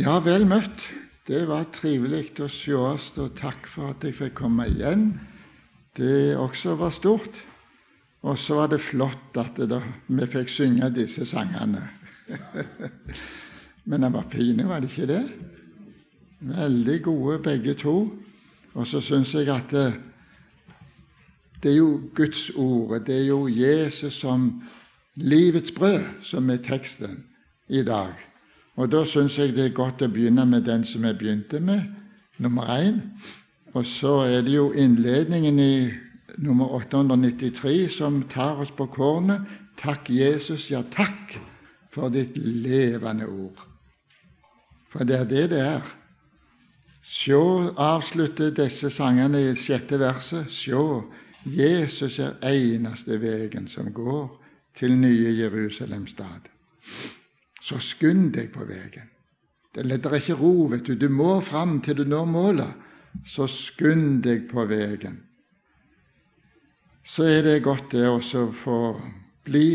Ja, 0.00 0.14
vel 0.24 0.46
møtt. 0.48 0.80
Det 1.28 1.42
var 1.44 1.66
trivelig 1.76 2.30
å 2.40 2.46
se 2.48 2.72
og 2.72 3.34
takk 3.36 3.66
for 3.68 3.92
at 3.92 4.04
jeg 4.06 4.14
fikk 4.16 4.38
komme 4.38 4.64
igjen. 4.70 5.10
Det 5.92 6.38
også 6.40 6.72
var 6.80 6.94
stort. 6.94 7.42
Og 8.24 8.38
så 8.40 8.56
var 8.56 8.70
det 8.72 8.78
flott 8.80 9.36
at 9.40 9.60
det, 9.60 9.80
vi 10.08 10.28
fikk 10.28 10.48
synge 10.48 10.88
disse 10.96 11.26
sangene. 11.28 11.82
Men 13.88 14.06
de 14.06 14.10
var 14.14 14.30
fine, 14.32 14.64
var 14.70 14.80
det 14.80 14.88
ikke 14.88 15.10
det? 15.10 15.20
Veldig 16.48 16.96
gode 17.04 17.36
begge 17.44 17.76
to. 17.84 17.96
Og 18.72 18.88
så 18.88 19.04
syns 19.04 19.34
jeg 19.36 19.52
at 19.52 19.68
det, 19.74 19.86
det 21.60 21.74
er 21.74 21.78
jo 21.82 21.92
Guds 22.16 22.48
ord, 22.56 22.96
det 23.04 23.18
er 23.18 23.28
jo 23.28 23.42
Jesus 23.52 24.22
som 24.22 24.48
livets 25.20 25.76
brød, 25.76 26.24
som 26.24 26.48
er 26.48 26.64
teksten 26.64 27.20
i 27.68 27.84
dag. 27.84 28.29
Og 28.76 28.92
da 28.92 29.04
syns 29.04 29.38
jeg 29.38 29.54
det 29.56 29.64
er 29.70 29.76
godt 29.76 30.02
å 30.02 30.10
begynne 30.12 30.46
med 30.46 30.64
den 30.68 30.84
som 30.86 31.04
jeg 31.04 31.18
begynte 31.18 31.60
med, 31.60 31.82
nummer 32.38 32.70
én. 32.72 33.00
Og 33.74 33.86
så 33.86 34.22
er 34.26 34.42
det 34.46 34.54
jo 34.54 34.70
innledningen 34.72 35.58
i 35.58 35.74
nummer 36.38 36.72
893 36.78 37.88
som 37.92 38.22
tar 38.30 38.60
oss 38.62 38.70
på 38.70 38.86
kornet. 38.86 39.46
Takk, 39.78 40.10
Jesus, 40.10 40.70
ja, 40.70 40.82
takk 40.82 41.38
for 41.92 42.12
ditt 42.12 42.36
levende 42.36 43.28
ord. 43.28 43.66
For 44.90 45.06
det 45.06 45.18
er 45.18 45.28
det 45.30 45.46
det 45.50 45.60
er. 45.60 45.96
Sjå 47.02 47.72
avslutter 47.80 48.50
disse 48.54 48.90
sangene 48.92 49.40
i 49.50 49.54
sjette 49.56 49.98
verset. 49.98 50.50
Sjå, 50.50 51.04
Jesus 51.44 52.18
er 52.18 52.36
eneste 52.44 53.20
vegen 53.20 53.68
som 53.68 53.92
går 53.94 54.28
til 54.76 54.98
nye 54.98 55.32
Jerusalem 55.38 56.06
stad 56.10 56.50
så 57.60 57.78
skynd 57.82 58.32
deg 58.34 58.52
på 58.54 58.64
veien. 58.68 59.08
Det 59.74 59.84
er 59.86 60.16
ikke 60.16 60.38
ro, 60.40 60.66
vet 60.72 60.86
du. 60.86 60.96
Du 60.98 61.08
må 61.12 61.38
fram 61.44 61.78
til 61.84 62.00
du 62.00 62.04
når 62.08 62.26
målet. 62.26 62.86
Så 63.26 63.46
skynd 63.50 64.22
deg 64.24 64.48
på 64.50 64.64
veien. 64.70 65.20
Så 67.04 67.26
er 67.26 67.42
det 67.46 67.62
godt 67.64 67.92
det 67.92 68.06
også 68.08 68.46
å 68.48 68.54
få 68.54 68.78
bli 69.46 69.68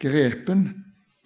grepen 0.00 0.66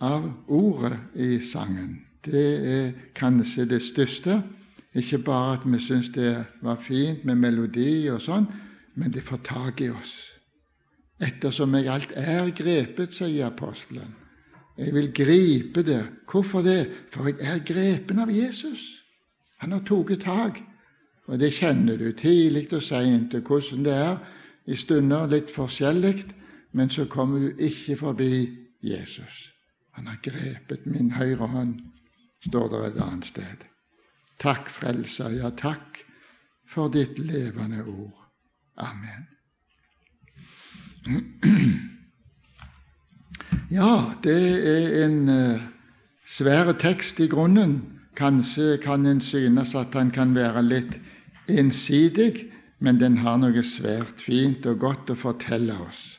av 0.04 0.26
ordet 0.48 0.98
i 1.20 1.38
sangen. 1.44 2.02
Det 2.24 2.48
er 2.64 2.92
kanskje 3.16 3.66
det 3.68 3.82
største. 3.84 4.40
Ikke 4.94 5.18
bare 5.26 5.56
at 5.58 5.64
vi 5.66 5.80
syns 5.82 6.12
det 6.14 6.36
var 6.62 6.78
fint 6.80 7.24
med 7.26 7.40
melodi 7.40 8.06
og 8.12 8.22
sånn, 8.22 8.46
men 8.94 9.10
det 9.10 9.24
får 9.26 9.42
tak 9.44 9.82
i 9.82 9.90
oss. 9.90 10.14
Ettersom 11.18 11.74
jeg 11.74 11.90
alt 11.90 12.12
er 12.18 12.52
grepet, 12.54 13.14
sier 13.14 13.48
apostelen. 13.48 14.23
Jeg 14.78 14.94
vil 14.94 15.12
gripe 15.14 15.82
det. 15.82 16.02
Hvorfor 16.30 16.62
det? 16.62 16.90
For 17.10 17.28
jeg 17.28 17.36
er 17.40 17.64
grepen 17.64 18.18
av 18.18 18.30
Jesus. 18.30 19.04
Han 19.62 19.72
har 19.72 19.84
tatt 19.86 20.20
tak. 20.20 20.62
Og 21.26 21.38
det 21.40 21.54
kjenner 21.56 21.96
du 21.96 22.12
tidlig 22.12 22.72
og 22.72 22.82
seint, 22.82 23.32
hvordan 23.32 23.84
det 23.84 23.94
er. 23.94 24.18
I 24.66 24.76
stunder 24.76 25.28
litt 25.28 25.50
forskjellig, 25.52 26.24
men 26.72 26.90
så 26.90 27.04
kommer 27.08 27.38
du 27.38 27.64
ikke 27.64 27.96
forbi 27.96 28.48
Jesus. 28.82 29.52
Han 29.96 30.06
har 30.06 30.18
grepet 30.24 30.86
min 30.86 31.12
høyre 31.14 31.46
hånd, 31.46 31.78
står 32.48 32.68
det 32.72 32.80
et 32.86 33.00
annet 33.04 33.28
sted. 33.28 33.66
Takk, 34.40 34.68
Frelser, 34.68 35.30
ja, 35.36 35.50
takk 35.50 36.00
for 36.68 36.88
ditt 36.88 37.18
levende 37.18 37.84
ord. 37.84 38.24
Amen. 38.76 39.28
Ja, 43.70 44.12
det 44.20 44.36
er 44.68 45.06
en 45.06 45.28
uh, 45.28 45.60
svær 46.26 46.72
tekst 46.76 47.20
i 47.20 47.28
grunnen. 47.32 47.80
Kanskje 48.16 48.76
kan 48.82 49.06
en 49.06 49.22
synes 49.24 49.72
at 49.74 49.94
han 49.96 50.10
kan 50.12 50.34
være 50.36 50.62
litt 50.62 50.98
ensidig, 51.48 52.50
men 52.78 53.00
den 53.00 53.16
har 53.24 53.38
noe 53.40 53.62
svært 53.64 54.20
fint 54.20 54.66
og 54.68 54.82
godt 54.82 55.14
å 55.14 55.16
fortelle 55.16 55.78
oss. 55.80 56.18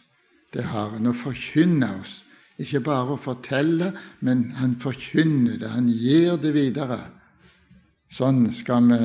Det 0.53 0.65
har 0.71 0.95
han 0.95 1.05
å 1.05 1.13
forkynne 1.13 1.91
oss. 2.01 2.23
Ikke 2.57 2.81
bare 2.81 3.13
å 3.13 3.21
fortelle, 3.21 3.91
men 4.25 4.49
han 4.57 4.73
forkynner 4.81 5.59
det. 5.61 5.69
Han 5.69 5.91
gir 5.91 6.39
det 6.41 6.53
videre. 6.55 6.97
Sånn 8.09 8.47
skal 8.55 8.89
vi 8.89 8.99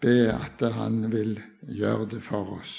be 0.00 0.16
at 0.32 0.64
han 0.78 1.10
vil 1.12 1.36
gjøre 1.68 2.08
det 2.16 2.22
for 2.24 2.56
oss. 2.56 2.74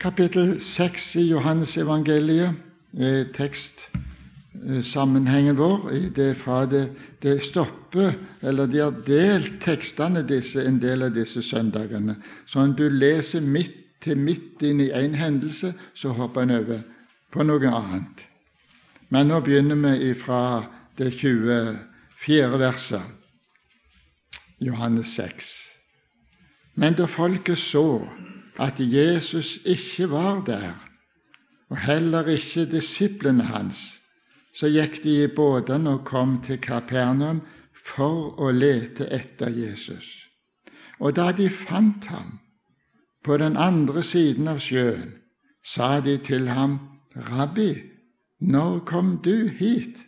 Kapittel 0.00 0.56
6 0.64 1.12
i 1.20 1.28
Johannes 1.28 1.76
evangeliet 1.76 2.69
tekstsammenhengen 3.36 5.56
vår. 5.56 5.90
Det, 6.16 6.36
det, 6.70 6.90
det 7.22 7.42
stopper, 7.42 8.12
eller 8.40 8.66
De 8.66 8.78
har 8.80 8.90
delt 9.06 9.62
tekstene 9.62 10.22
disse, 10.26 10.64
en 10.64 10.80
del 10.82 11.02
av 11.02 11.10
disse 11.14 11.42
søndagene. 11.42 12.16
Så 12.46 12.60
om 12.60 12.74
du 12.74 12.88
leser 12.88 13.40
midt 13.40 13.76
til 14.00 14.18
midt 14.18 14.62
inn 14.64 14.80
i 14.80 14.92
én 14.96 15.14
hendelse, 15.20 15.74
så 15.94 16.08
hopper 16.16 16.46
en 16.46 16.56
over 16.56 16.82
på 17.32 17.44
noe 17.44 17.68
annet. 17.68 18.26
Men 19.10 19.30
nå 19.30 19.40
begynner 19.44 19.98
vi 19.98 20.12
fra 20.14 20.64
det 20.98 21.12
24. 21.18 22.58
verset, 22.58 23.02
Johannes 24.60 25.14
6. 25.16 25.50
Men 26.74 26.96
da 26.96 27.08
folket 27.10 27.58
så 27.58 28.06
at 28.60 28.80
Jesus 28.80 29.58
ikke 29.64 30.10
var 30.10 30.42
der, 30.46 30.89
og 31.70 31.78
heller 31.86 32.28
ikke 32.28 32.66
disiplene 32.70 33.46
hans. 33.50 34.00
Så 34.54 34.66
gikk 34.66 35.02
de 35.04 35.22
i 35.24 35.30
båtene 35.30 35.96
og 35.96 36.04
kom 36.08 36.40
til 36.44 36.58
Kapernaum 36.62 37.44
for 37.72 38.34
å 38.42 38.50
lete 38.50 39.06
etter 39.14 39.52
Jesus. 39.54 40.26
Og 41.00 41.14
da 41.16 41.30
de 41.32 41.48
fant 41.50 42.10
ham 42.10 42.38
på 43.24 43.38
den 43.40 43.56
andre 43.56 44.02
siden 44.02 44.50
av 44.50 44.60
sjøen, 44.60 45.14
sa 45.62 46.00
de 46.00 46.16
til 46.18 46.48
ham, 46.48 46.78
Rabbi, 47.14 47.74
når 48.40 48.80
kom 48.88 49.18
du 49.24 49.48
hit? 49.48 50.00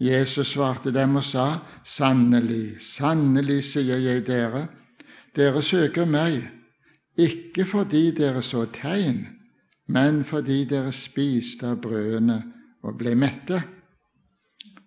Jesus 0.00 0.52
svarte 0.52 0.90
dem 0.92 1.16
og 1.16 1.24
sa, 1.24 1.62
Sannelig, 1.84 2.80
sannelig, 2.82 3.62
sier 3.70 4.00
jeg 4.02 4.24
dere, 4.26 4.66
dere 5.36 5.62
søker 5.62 6.06
meg, 6.06 6.42
ikke 7.16 7.64
fordi 7.64 8.08
dere 8.16 8.42
så 8.42 8.66
tegn, 8.74 9.22
men 9.86 10.24
fordi 10.24 10.64
dere 10.64 10.92
spiste 10.92 11.68
av 11.74 11.80
brødene 11.84 12.38
og 12.82 12.98
ble 12.98 13.14
mette. 13.14 13.62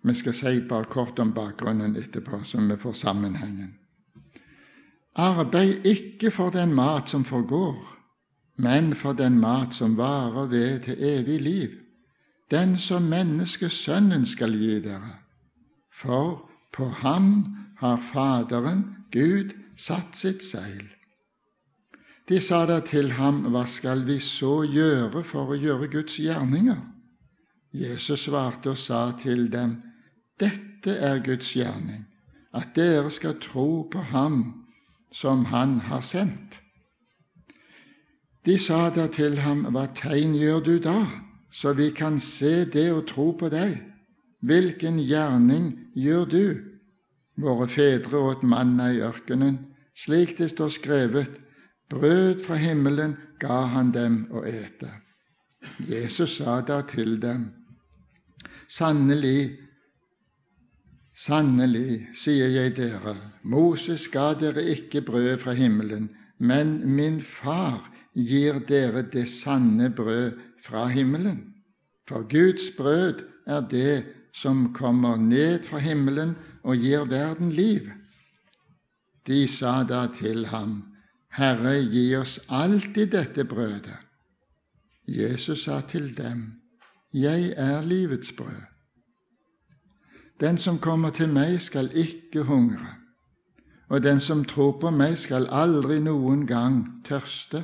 Vi 0.03 0.15
skal 0.15 0.33
si 0.33 0.61
bare 0.69 0.89
kort 0.89 1.19
om 1.19 1.33
bakgrunnen 1.33 1.95
etterpå, 1.97 2.43
så 2.43 2.61
vi 2.61 2.77
får 2.77 2.93
sammenhengen. 2.93 3.75
Arbeid 5.17 5.85
ikke 5.85 6.31
for 6.31 6.49
den 6.53 6.73
mat 6.73 7.09
som 7.09 7.25
forgår, 7.25 7.97
men 8.57 8.95
for 8.95 9.13
den 9.13 9.39
mat 9.39 9.73
som 9.73 9.97
varer 9.97 10.47
ved 10.47 10.79
til 10.79 10.97
evig 10.99 11.41
liv, 11.41 11.69
den 12.51 12.77
som 12.77 13.09
menneskesønnen 13.09 14.25
skal 14.25 14.53
gi 14.53 14.79
dere. 14.79 15.17
For 15.93 16.49
på 16.73 16.85
ham 17.01 17.57
har 17.77 17.97
Faderen, 17.97 18.95
Gud, 19.11 19.53
satt 19.75 20.15
sitt 20.17 20.43
seil. 20.43 20.96
De 22.27 22.39
sa 22.43 22.65
da 22.67 22.81
til 22.83 23.13
ham, 23.15 23.45
Hva 23.51 23.63
skal 23.65 24.03
vi 24.07 24.19
så 24.19 24.61
gjøre 24.67 25.23
for 25.23 25.53
å 25.53 25.59
gjøre 25.59 25.87
Guds 25.87 26.17
gjerninger? 26.19 26.81
Jesus 27.71 28.25
svarte 28.27 28.73
og 28.73 28.77
sa 28.77 29.11
til 29.19 29.47
dem, 29.51 29.77
Dette 30.39 30.91
er 30.91 31.23
Guds 31.23 31.53
gjerning, 31.55 32.05
at 32.53 32.75
dere 32.75 33.09
skal 33.11 33.39
tro 33.39 33.87
på 33.91 34.03
Ham 34.11 34.67
som 35.11 35.45
Han 35.45 35.79
har 35.87 36.01
sendt. 36.01 36.59
De 38.45 38.57
sa 38.59 38.89
da 38.89 39.07
til 39.07 39.39
ham, 39.43 39.65
Hva 39.71 39.87
tegn 39.95 40.35
gjør 40.35 40.61
du 40.63 40.77
da, 40.79 40.99
så 41.51 41.73
vi 41.73 41.91
kan 41.91 42.19
se 42.19 42.65
det 42.65 42.91
og 42.91 43.07
tro 43.07 43.31
på 43.35 43.49
deg? 43.51 43.79
Hvilken 44.39 44.99
gjerning 45.03 45.73
gjør 45.95 46.25
du? 46.31 46.45
Våre 47.37 47.67
fedre 47.67 48.19
åt 48.19 48.43
manna 48.43 48.91
i 48.93 49.01
ørkenen, 49.03 49.59
slik 49.95 50.37
det 50.37 50.51
står 50.53 50.71
skrevet, 50.77 51.35
Brød 51.89 52.43
fra 52.43 52.55
himmelen 52.55 53.15
ga 53.39 53.61
han 53.71 53.91
dem 53.95 54.25
å 54.31 54.43
ete. 54.47 54.89
Jesus 55.79 56.37
sa 56.37 56.61
da 56.61 56.81
til 56.87 57.19
dem, 57.21 57.51
Sannelig, 58.67 59.57
sannelig, 61.15 62.09
sier 62.19 62.51
jeg 62.51 62.73
dere, 62.75 63.15
Moses 63.43 64.09
ga 64.11 64.33
dere 64.35 64.65
ikke 64.73 65.01
brød 65.07 65.37
fra 65.39 65.53
himmelen, 65.55 66.09
men 66.37 66.81
min 66.83 67.21
far 67.23 67.87
gir 68.13 68.59
dere 68.67 69.05
det 69.07 69.29
sanne 69.31 69.87
brød 69.89 70.35
fra 70.63 70.87
himmelen. 70.91 71.53
For 72.07 72.27
Guds 72.27 72.69
brød 72.77 73.23
er 73.47 73.63
det 73.71 74.03
som 74.35 74.73
kommer 74.73 75.15
ned 75.15 75.63
fra 75.63 75.79
himmelen 75.79 76.35
og 76.63 76.75
gir 76.75 77.07
verden 77.07 77.51
liv. 77.51 77.87
De 79.27 79.47
sa 79.47 79.83
da 79.83 80.07
til 80.13 80.45
ham, 80.51 80.83
Herre, 81.29 81.79
gi 81.81 82.15
oss 82.15 82.39
alltid 82.47 83.11
dette 83.11 83.45
brødet. 83.45 83.97
Jesus 85.07 85.63
sa 85.63 85.81
til 85.81 86.17
dem, 86.17 86.61
Jeg 87.13 87.53
er 87.57 87.81
livets 87.81 88.31
brød. 88.31 88.61
Den 90.39 90.57
som 90.57 90.79
kommer 90.79 91.09
til 91.09 91.29
meg, 91.29 91.61
skal 91.61 91.91
ikke 91.95 92.43
hungre, 92.43 92.95
og 93.89 94.03
den 94.03 94.19
som 94.19 94.45
tror 94.45 94.79
på 94.79 94.89
meg, 94.89 95.17
skal 95.17 95.47
aldri 95.49 95.99
noen 95.99 96.45
gang 96.47 97.03
tørste. 97.05 97.63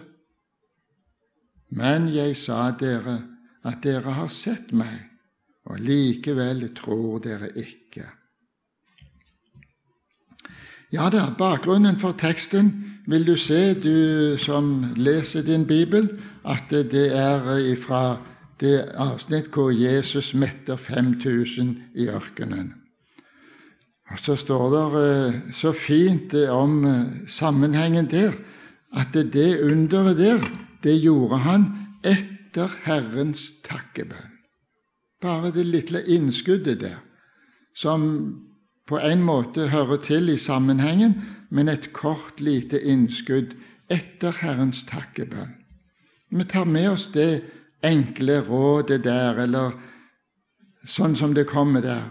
Men 1.70 2.08
jeg 2.10 2.38
sa 2.38 2.72
dere 2.80 3.22
at 3.64 3.84
dere 3.84 4.16
har 4.18 4.28
sett 4.28 4.72
meg, 4.72 5.10
og 5.66 5.80
likevel 5.80 6.74
tror 6.76 7.20
dere 7.20 7.52
ikke. 7.56 8.08
Ja 10.94 11.10
da, 11.10 11.30
bakgrunnen 11.38 12.00
for 12.00 12.14
teksten 12.18 12.93
vil 13.08 13.28
du 13.28 13.38
se, 13.38 13.74
du 13.74 14.38
som 14.40 14.94
leser 14.96 15.44
din 15.44 15.66
bibel, 15.68 16.08
at 16.46 16.70
det 16.70 17.10
er 17.16 17.76
fra 17.82 18.18
det 18.60 18.86
avsnitt 18.96 19.52
hvor 19.54 19.72
Jesus 19.76 20.34
metter 20.34 20.78
5000 20.80 21.76
i 21.96 22.08
ørkenen. 22.08 22.74
Og 24.12 24.20
Så 24.20 24.36
står 24.36 24.70
det 24.70 25.04
eh, 25.04 25.40
så 25.52 25.72
fint 25.72 26.34
om 26.34 26.86
eh, 26.86 27.28
sammenhengen 27.28 28.10
der, 28.10 28.34
at 28.94 29.14
det 29.14 29.62
underet 29.64 30.18
der, 30.18 30.44
det 30.84 31.02
gjorde 31.02 31.38
han 31.38 31.66
etter 32.06 32.70
Herrens 32.84 33.52
takkebønn. 33.64 34.32
Bare 35.22 35.52
det 35.52 35.66
lille 35.66 36.04
innskuddet 36.08 36.82
der, 36.82 37.00
som 37.76 38.04
på 38.88 39.00
en 39.00 39.24
måte 39.24 39.70
hører 39.72 39.98
til 40.04 40.30
i 40.30 40.38
sammenhengen, 40.38 41.16
men 41.54 41.70
et 41.70 41.92
kort, 41.94 42.42
lite 42.42 42.80
innskudd 42.82 43.54
etter 43.94 44.34
Herrens 44.42 44.82
takkebønn. 44.90 45.54
Vi 46.34 46.46
tar 46.50 46.66
med 46.66 46.90
oss 46.96 47.12
det 47.14 47.44
enkle 47.86 48.40
rådet 48.48 49.04
der, 49.06 49.38
eller 49.44 49.76
sånn 50.84 51.14
som 51.16 51.36
det 51.38 51.46
kommer 51.52 51.84
der. 51.86 52.10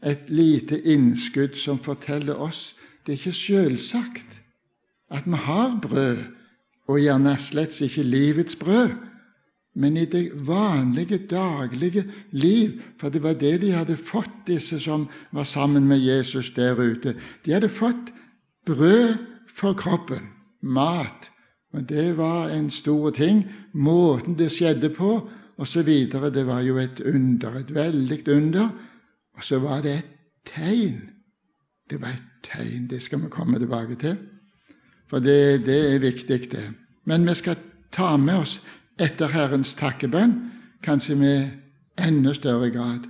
Et 0.00 0.30
lite 0.32 0.78
innskudd 0.88 1.58
som 1.58 1.82
forteller 1.84 2.38
oss 2.40 2.72
det 3.04 3.14
er 3.14 3.20
ikke 3.22 3.36
selvsagt 3.36 4.34
at 5.10 5.24
vi 5.24 5.38
har 5.40 5.78
brød, 5.80 6.18
og 6.88 7.00
gjerne 7.00 7.34
slett 7.40 7.76
ikke 7.84 8.02
livets 8.04 8.56
brød, 8.56 8.90
men 9.74 9.96
i 9.96 10.04
det 10.04 10.32
vanlige, 10.44 11.18
daglige 11.30 12.04
liv. 12.30 12.82
For 13.00 13.08
det 13.08 13.22
var 13.22 13.36
det 13.40 13.60
de 13.62 13.72
hadde 13.72 13.96
fått, 13.96 14.32
disse 14.46 14.80
som 14.80 15.06
var 15.32 15.44
sammen 15.48 15.88
med 15.88 16.04
Jesus 16.04 16.50
der 16.50 16.76
ute. 16.76 17.14
De 17.44 17.52
hadde 17.52 17.68
fått 17.68 18.12
brød 18.68 19.16
for 19.48 19.72
kroppen, 19.72 20.28
mat. 20.62 21.30
Og 21.72 21.88
det 21.88 22.16
var 22.16 22.48
en 22.52 22.70
stor 22.70 23.10
ting. 23.10 23.44
Måten 23.72 24.38
det 24.38 24.52
skjedde 24.52 24.90
på, 24.94 25.28
osv. 25.58 25.88
Det 26.34 26.46
var 26.46 26.60
jo 26.60 26.78
et 26.78 27.00
under, 27.00 27.58
et 27.58 27.74
veldig 27.74 28.28
under. 28.28 28.68
Og 29.36 29.44
så 29.44 29.58
var 29.58 29.82
det 29.82 29.94
et 29.98 30.10
tegn. 30.46 31.00
Det 31.90 32.00
var 32.00 32.08
et 32.08 32.24
tegn. 32.42 32.86
Det 32.90 33.02
skal 33.02 33.22
vi 33.22 33.30
komme 33.30 33.58
tilbake 33.58 33.94
til. 33.94 34.16
For 35.08 35.18
det, 35.18 35.66
det 35.66 35.94
er 35.94 35.98
viktig, 35.98 36.52
det. 36.52 36.72
Men 37.04 37.28
vi 37.28 37.34
skal 37.34 37.56
ta 37.92 38.16
med 38.16 38.44
oss 38.44 38.60
etter 39.00 39.32
Herrens 39.32 39.74
takkebønn, 39.78 40.34
kanskje 40.82 41.14
med 41.16 41.48
enda 41.98 42.34
større 42.34 42.70
grad, 42.70 43.06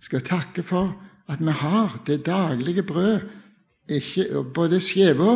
skal 0.00 0.24
takke 0.24 0.62
for 0.62 0.94
at 1.28 1.40
vi 1.40 1.52
har 1.52 2.00
det 2.06 2.26
daglige 2.26 2.82
brød, 2.82 3.20
ikke, 3.88 4.44
både 4.54 4.80
skjeva 4.80 5.32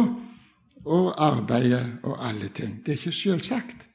og 0.87 1.15
arbeidet 1.19 1.99
og 2.03 2.29
alle 2.29 2.49
ting. 2.49 2.81
Det 2.87 2.93
er 2.93 2.99
ikke 2.99 3.13
selvsagt. 3.13 3.87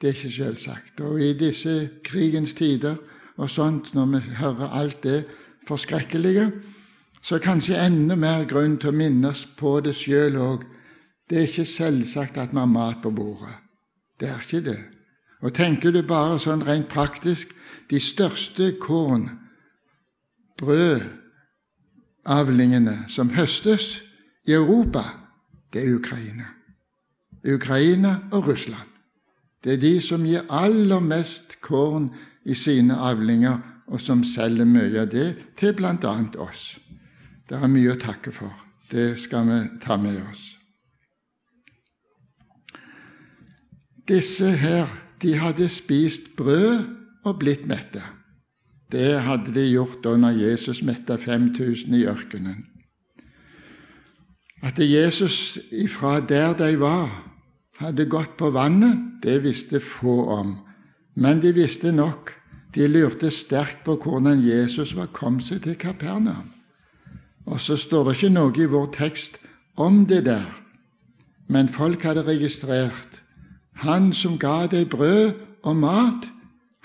Det 0.00 0.08
er 0.08 0.14
ikke 0.14 0.36
selvsagt. 0.36 1.00
Og 1.00 1.20
i 1.20 1.32
disse 1.32 1.90
krigens 2.04 2.54
tider 2.54 2.96
og 3.36 3.50
sånt, 3.50 3.94
når 3.94 4.06
vi 4.06 4.18
hører 4.40 4.70
alt 4.80 5.02
det 5.02 5.24
forskrekkelige, 5.68 6.52
så 7.22 7.34
er 7.34 7.38
kanskje 7.38 7.86
enda 7.86 8.14
mer 8.14 8.44
grunn 8.46 8.76
til 8.78 8.92
å 8.92 8.96
minnes 8.96 9.46
på 9.58 9.80
det 9.80 9.96
sjøl 9.98 10.36
òg. 10.38 10.66
Det 11.26 11.38
er 11.38 11.48
ikke 11.48 11.64
selvsagt 11.66 12.36
at 12.38 12.52
vi 12.52 12.60
har 12.60 12.70
mat 12.70 13.00
på 13.02 13.10
bordet. 13.10 13.56
Det 14.20 14.28
er 14.28 14.42
ikke 14.42 14.60
det. 14.70 14.78
Og 15.42 15.54
tenker 15.54 15.90
du 15.92 16.02
bare 16.06 16.38
sånn 16.38 16.62
rent 16.64 16.88
praktisk 16.88 17.50
de 17.90 18.00
største 18.00 18.72
korn, 18.80 19.28
brødavlingene 22.26 23.04
som 23.08 23.30
høstes 23.30 24.02
i 24.46 24.52
Europa, 24.52 25.02
det 25.72 25.88
er 25.88 25.94
Ukraina. 25.94 26.44
Ukraina 27.54 28.18
og 28.32 28.48
Russland. 28.48 28.88
Det 29.64 29.72
er 29.72 29.76
de 29.76 30.00
som 30.00 30.24
gir 30.24 30.42
aller 30.50 31.00
mest 31.00 31.60
korn 31.60 32.10
i 32.44 32.54
sine 32.54 32.94
avlinger, 32.94 33.58
og 33.86 34.00
som 34.00 34.24
selger 34.24 34.64
mye 34.64 35.00
av 35.00 35.10
det 35.10 35.36
til 35.56 35.72
bl.a. 35.74 36.14
oss. 36.38 36.78
Det 37.48 37.54
er 37.54 37.70
mye 37.70 37.92
å 37.94 37.98
takke 37.98 38.32
for. 38.32 38.52
Det 38.90 39.18
skal 39.18 39.46
vi 39.46 39.60
ta 39.82 39.96
med 39.96 40.18
oss. 40.30 40.56
Disse 44.08 44.50
her 44.50 44.90
de 45.22 45.38
hadde 45.38 45.68
spist 45.68 46.34
brød 46.36 46.86
og 47.24 47.38
blitt 47.38 47.66
mette. 47.66 48.02
Det 48.92 49.20
hadde 49.20 49.54
de 49.54 49.64
gjort 49.70 50.02
da 50.04 50.14
når 50.16 50.38
Jesus 50.40 50.82
metta 50.82 51.16
5000 51.18 51.94
i 51.94 52.04
ørkenen. 52.06 52.64
At 54.62 54.78
Jesus 54.78 55.58
ifra 55.72 56.20
der 56.20 56.54
de 56.56 56.76
var, 56.80 57.10
hadde 57.78 58.06
gått 58.06 58.36
på 58.38 58.50
vannet, 58.50 58.98
det 59.22 59.42
visste 59.44 59.80
få 59.80 60.24
om. 60.32 60.56
Men 61.14 61.42
de 61.42 61.52
visste 61.54 61.92
nok. 61.92 62.32
De 62.74 62.88
lurte 62.88 63.30
sterkt 63.30 63.84
på 63.84 63.96
hvordan 63.96 64.42
Jesus 64.44 64.94
var 64.96 65.12
kommet 65.12 65.46
seg 65.48 65.62
til 65.64 65.76
Kapernaum. 65.80 66.52
Og 67.46 67.60
så 67.60 67.76
står 67.76 68.04
det 68.04 68.16
ikke 68.16 68.34
noe 68.34 68.56
i 68.58 68.66
vår 68.68 68.90
tekst 68.92 69.38
om 69.76 70.04
det 70.08 70.24
der, 70.26 70.50
men 71.48 71.68
folk 71.68 72.02
hadde 72.02 72.26
registrert 72.26 73.22
han 73.76 74.12
som 74.12 74.38
ga 74.38 74.66
deg 74.72 74.88
brød 74.90 75.34
og 75.64 75.76
mat, 75.76 76.30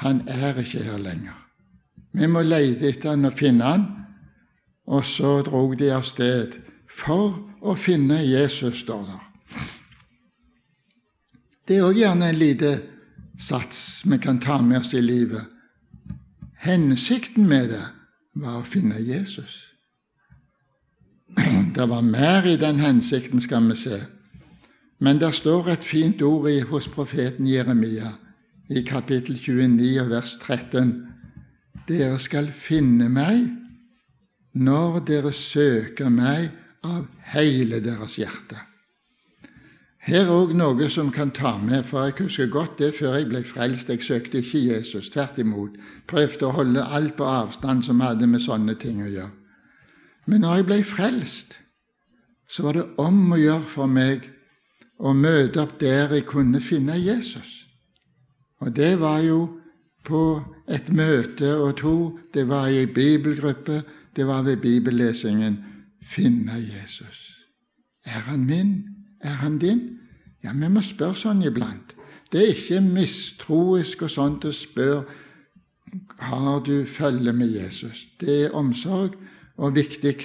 han 0.03 0.23
er 0.27 0.57
ikke 0.59 0.83
her 0.83 0.97
lenger. 0.97 1.40
Vi 2.11 2.27
må 2.27 2.43
lete 2.43 2.89
etter 2.91 3.13
han 3.13 3.27
og 3.29 3.37
finne 3.37 3.67
han. 3.67 3.87
Og 4.91 5.05
så 5.05 5.39
drog 5.45 5.77
de 5.79 5.91
av 5.95 6.03
sted 6.03 6.57
for 6.91 7.37
å 7.61 7.75
finne 7.79 8.19
Jesus, 8.25 8.81
står 8.83 9.05
der. 9.07 9.27
Det 11.67 11.77
er 11.77 11.87
òg 11.87 11.99
gjerne 12.01 12.31
en 12.31 12.39
lite 12.39 12.71
sats 13.39 14.01
vi 14.03 14.17
kan 14.19 14.41
ta 14.43 14.59
med 14.61 14.81
oss 14.81 14.93
i 14.93 15.01
livet. 15.01 15.45
Hensikten 16.61 17.47
med 17.47 17.69
det 17.71 17.85
var 18.35 18.59
å 18.59 18.67
finne 18.67 18.99
Jesus. 18.99 19.67
Det 21.75 21.85
var 21.87 22.01
mer 22.03 22.43
i 22.45 22.57
den 22.59 22.81
hensikten, 22.83 23.39
skal 23.41 23.69
vi 23.69 23.75
se. 23.79 24.01
Men 24.99 25.17
det 25.17 25.31
står 25.33 25.69
et 25.71 25.83
fint 25.87 26.21
ord 26.21 26.49
hos 26.69 26.89
profeten 26.91 27.47
Jeremia 27.47 28.11
i 28.69 28.83
kapittel 28.83 29.39
29 29.39 30.09
vers 30.09 30.35
13. 30.41 31.10
Dere 31.91 32.19
skal 32.23 32.51
finne 32.55 33.09
meg 33.11 33.49
når 34.55 35.01
dere 35.07 35.31
søker 35.35 36.11
meg 36.11 36.51
av 36.87 37.07
hele 37.33 37.81
deres 37.83 38.15
hjerte. 38.19 38.59
Her 40.01 40.23
er 40.23 40.31
òg 40.33 40.53
noe 40.57 40.87
som 40.89 41.11
kan 41.13 41.29
ta 41.35 41.57
med, 41.61 41.83
for 41.85 42.07
jeg 42.07 42.15
husker 42.23 42.49
godt 42.49 42.79
det 42.79 42.95
før 42.97 43.19
jeg 43.19 43.27
ble 43.29 43.43
frelst. 43.45 43.91
Jeg 43.91 44.01
søkte 44.01 44.39
ikke 44.41 44.63
Jesus, 44.63 45.11
tvert 45.13 45.37
imot. 45.37 45.75
Prøvde 46.09 46.47
å 46.47 46.55
holde 46.55 46.87
alt 46.89 47.13
på 47.19 47.27
avstand 47.27 47.83
som 47.85 48.01
hadde 48.01 48.25
med 48.27 48.41
sånne 48.41 48.73
ting 48.81 49.03
å 49.03 49.11
gjøre. 49.11 49.29
Men 50.25 50.41
når 50.41 50.61
jeg 50.61 50.67
ble 50.71 50.79
frelst, 50.87 51.53
så 52.49 52.65
var 52.65 52.79
det 52.79 52.87
om 53.01 53.35
å 53.35 53.39
gjøre 53.39 53.67
for 53.69 53.91
meg 53.91 54.25
å 54.97 55.13
møte 55.17 55.61
opp 55.61 55.77
der 55.81 56.15
jeg 56.15 56.25
kunne 56.29 56.61
finne 56.65 56.97
Jesus. 56.97 57.67
Og 58.61 58.73
det 58.73 58.95
var 59.01 59.21
jo 59.25 59.60
på 60.03 60.41
et 60.67 60.89
møte 60.93 61.55
og 61.57 61.75
to, 61.77 61.95
det 62.33 62.47
var 62.49 62.67
i 62.67 62.85
bibelgruppe, 62.85 63.83
det 64.15 64.27
var 64.27 64.41
ved 64.41 64.57
bibellesingen. 64.57 65.59
Finne 66.01 66.57
Jesus. 66.57 67.37
Er 68.05 68.25
han 68.27 68.45
min? 68.45 68.87
Er 69.21 69.37
han 69.43 69.57
din? 69.59 69.81
Ja, 70.43 70.53
vi 70.53 70.69
må 70.69 70.81
spørre 70.81 71.15
sånn 71.15 71.43
iblant. 71.45 71.95
Det 72.31 72.41
er 72.41 72.53
ikke 72.55 72.81
mistroisk 72.81 74.07
og 74.07 74.09
sånt 74.09 74.47
å 74.47 74.53
spørre 74.55 75.03
har 76.21 76.61
du 76.63 76.85
følge 76.85 77.33
med 77.33 77.51
Jesus. 77.51 78.07
Det 78.19 78.45
er 78.45 78.55
omsorg 78.55 79.17
og 79.57 79.75
viktig 79.75 80.15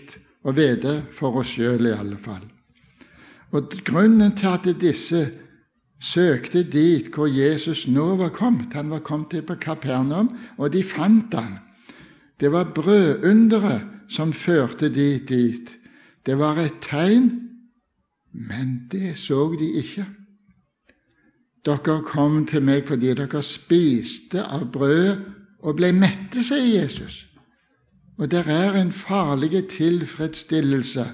å 0.47 0.55
vite 0.55 1.01
for 1.13 1.41
oss 1.41 1.57
sjøl 1.57 1.89
i 1.89 1.97
alle 1.97 2.19
fall. 2.21 2.45
Og 3.51 3.75
Grunnen 3.85 4.35
til 4.37 4.53
at 4.53 4.69
disse 4.81 5.25
søkte 6.07 6.63
dit 6.63 7.09
hvor 7.15 7.27
Jesus 7.27 7.87
nå 7.91 8.15
var 8.21 8.31
kommet 8.35 8.75
Han 8.75 8.91
var 8.91 9.03
kommet 9.05 9.31
til 9.31 9.43
på 9.43 9.55
Kapernaum, 9.55 10.31
og 10.59 10.73
de 10.73 10.85
fant 10.85 11.35
han. 11.35 11.59
Det 12.41 12.53
var 12.53 12.73
brødunderet 12.75 13.87
som 14.09 14.33
førte 14.33 14.89
de 14.89 15.19
dit. 15.19 15.73
Det 16.27 16.39
var 16.39 16.59
et 16.59 16.79
tegn, 16.83 17.31
men 18.33 18.89
det 18.93 19.17
så 19.19 19.57
de 19.59 19.73
ikke. 19.83 20.07
Dere 21.67 22.03
kom 22.07 22.45
til 22.47 22.63
meg 22.63 22.85
fordi 22.87 23.15
dere 23.19 23.43
spiste 23.43 24.43
av 24.43 24.69
brødet 24.73 25.19
og 25.67 25.79
ble 25.79 25.91
mette, 25.93 26.45
sier 26.47 26.83
Jesus. 26.83 27.25
Og 28.19 28.31
det 28.31 28.45
er 28.47 28.77
en 28.79 28.93
farlig 28.93 29.65
tilfredsstillelse 29.73 31.07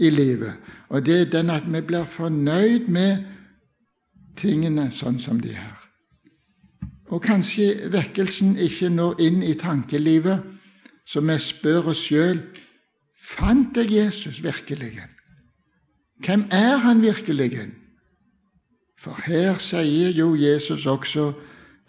i 0.00 0.10
livet, 0.10 0.56
og 0.88 1.06
det 1.06 1.20
er 1.20 1.30
den 1.30 1.50
at 1.50 1.68
vi 1.68 1.80
blir 1.84 2.04
fornøyd 2.08 2.88
med 2.88 3.22
tingene 4.36 4.90
sånn 4.92 5.18
som 5.22 5.40
de 5.40 5.54
er. 5.54 5.76
Og 7.10 7.22
kanskje 7.22 7.90
vekkelsen 7.90 8.54
ikke 8.60 8.90
når 8.92 9.20
inn 9.26 9.42
i 9.42 9.56
tankelivet, 9.58 10.44
så 11.06 11.22
vi 11.26 11.38
spør 11.42 11.90
oss 11.90 12.04
sjøl 12.06 12.44
fant 13.30 13.76
jeg 13.76 13.90
Jesus 13.90 14.42
virkelig? 14.44 14.92
Hvem 16.22 16.46
er 16.50 16.76
han 16.84 17.02
virkelig? 17.02 17.66
For 19.00 19.16
her 19.26 19.58
sier 19.58 20.12
jo 20.14 20.34
Jesus 20.36 20.86
også 20.86 21.32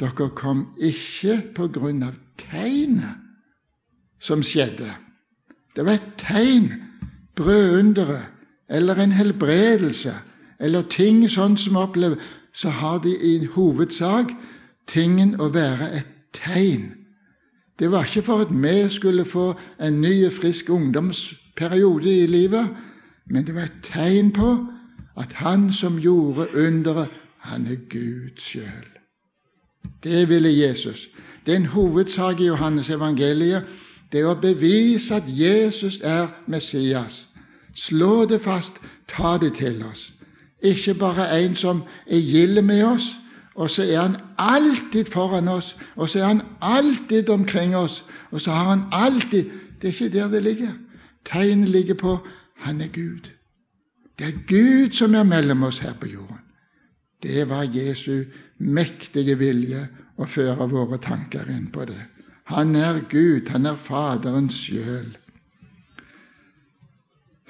dere 0.02 0.30
kom 0.34 0.72
ikke 0.82 1.38
på 1.56 1.68
grunn 1.76 2.02
av 2.08 2.16
tegnet 2.40 3.20
som 4.22 4.42
skjedde. 4.46 4.90
Det 5.76 5.86
var 5.86 6.00
et 6.00 6.14
tegn, 6.18 6.72
brødunderet, 7.38 8.32
eller 8.72 9.02
en 9.04 9.12
helbredelse, 9.12 10.14
eller 10.62 10.88
ting 10.90 11.24
sånn 11.30 11.58
som 11.58 11.76
vi 11.76 11.82
opplever, 11.82 12.18
så 12.54 12.70
har 12.70 13.00
de 13.04 13.12
i 13.16 13.46
hovedsak 13.56 14.34
tingen 14.88 15.36
å 15.42 15.50
være 15.54 15.90
et 15.98 16.10
tegn. 16.38 16.92
Det 17.80 17.90
var 17.92 18.06
ikke 18.06 18.26
for 18.28 18.46
at 18.46 18.52
vi 18.54 18.76
skulle 18.90 19.26
få 19.26 19.54
en 19.82 20.02
ny, 20.02 20.30
frisk 20.30 20.70
ungdomsperiode 20.70 22.12
i 22.24 22.28
livet, 22.30 22.70
men 23.26 23.46
det 23.48 23.56
var 23.56 23.70
et 23.70 23.84
tegn 23.84 24.32
på 24.36 24.54
at 25.18 25.34
han 25.42 25.72
som 25.74 26.00
gjorde 26.00 26.52
underet, 26.56 27.10
han 27.42 27.66
er 27.66 27.80
Gud 27.90 28.38
sjøl. 28.38 28.86
Det 30.04 30.28
ville 30.30 30.52
Jesus. 30.54 31.10
Det 31.46 31.56
er 31.56 31.64
en 31.64 31.74
hovedsak 31.74 32.40
i 32.40 32.52
Johannes 32.52 32.90
evangeliet 32.90 33.66
det 34.12 34.20
er 34.20 34.28
å 34.28 34.40
bevise 34.40 35.16
at 35.22 35.28
Jesus 35.28 36.02
er 36.04 36.28
Messias. 36.52 37.28
Slå 37.74 38.26
det 38.28 38.42
fast, 38.44 38.82
ta 39.08 39.38
det 39.40 39.54
til 39.62 39.80
oss. 39.88 40.10
Ikke 40.62 40.94
bare 40.94 41.28
en 41.42 41.56
som 41.56 41.84
er 42.08 42.20
gild 42.20 42.62
med 42.62 42.84
oss, 42.84 43.18
og 43.56 43.70
så 43.70 43.84
er 43.84 44.02
han 44.02 44.16
alltid 44.38 45.06
foran 45.06 45.48
oss, 45.48 45.76
og 45.96 46.10
så 46.10 46.20
er 46.20 46.26
han 46.26 46.42
alltid 46.62 47.30
omkring 47.30 47.76
oss, 47.76 48.04
og 48.32 48.42
så 48.42 48.52
har 48.52 48.70
han 48.70 48.84
alltid 48.92 49.50
Det 49.82 49.88
er 49.88 49.94
ikke 49.94 50.20
der 50.20 50.28
det 50.28 50.44
ligger. 50.44 50.72
Tegnet 51.26 51.70
ligger 51.70 51.94
på 51.94 52.28
han 52.56 52.82
er 52.82 52.88
Gud. 52.88 53.32
Det 54.20 54.28
er 54.28 54.46
Gud 54.48 54.94
som 54.94 55.16
er 55.16 55.24
mellom 55.24 55.64
oss 55.64 55.80
her 55.80 55.94
på 55.94 56.08
jorden. 56.08 56.38
Det 57.24 57.50
var 57.50 57.64
Jesu 57.64 58.24
mektige 58.58 59.38
vilje 59.38 59.88
å 60.18 60.28
føre 60.30 60.68
våre 60.70 60.98
tanker 61.02 61.50
inn 61.50 61.72
på 61.74 61.86
det. 61.90 62.04
Han 62.54 62.76
er 62.76 63.02
Gud, 63.10 63.50
han 63.50 63.66
er 63.66 63.76
Faderen 63.76 64.50
sjøl. 64.54 65.18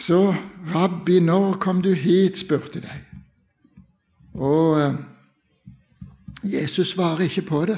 Så, 0.01 0.33
rabbi, 0.73 1.19
når 1.19 1.53
kom 1.61 1.81
du 1.81 1.93
hit? 1.93 2.39
spurte 2.39 2.81
de. 2.81 2.97
Og 4.33 4.81
eh, 4.81 4.93
Jesus 6.43 6.87
svarer 6.95 7.27
ikke 7.27 7.41
på 7.41 7.65
det. 7.65 7.77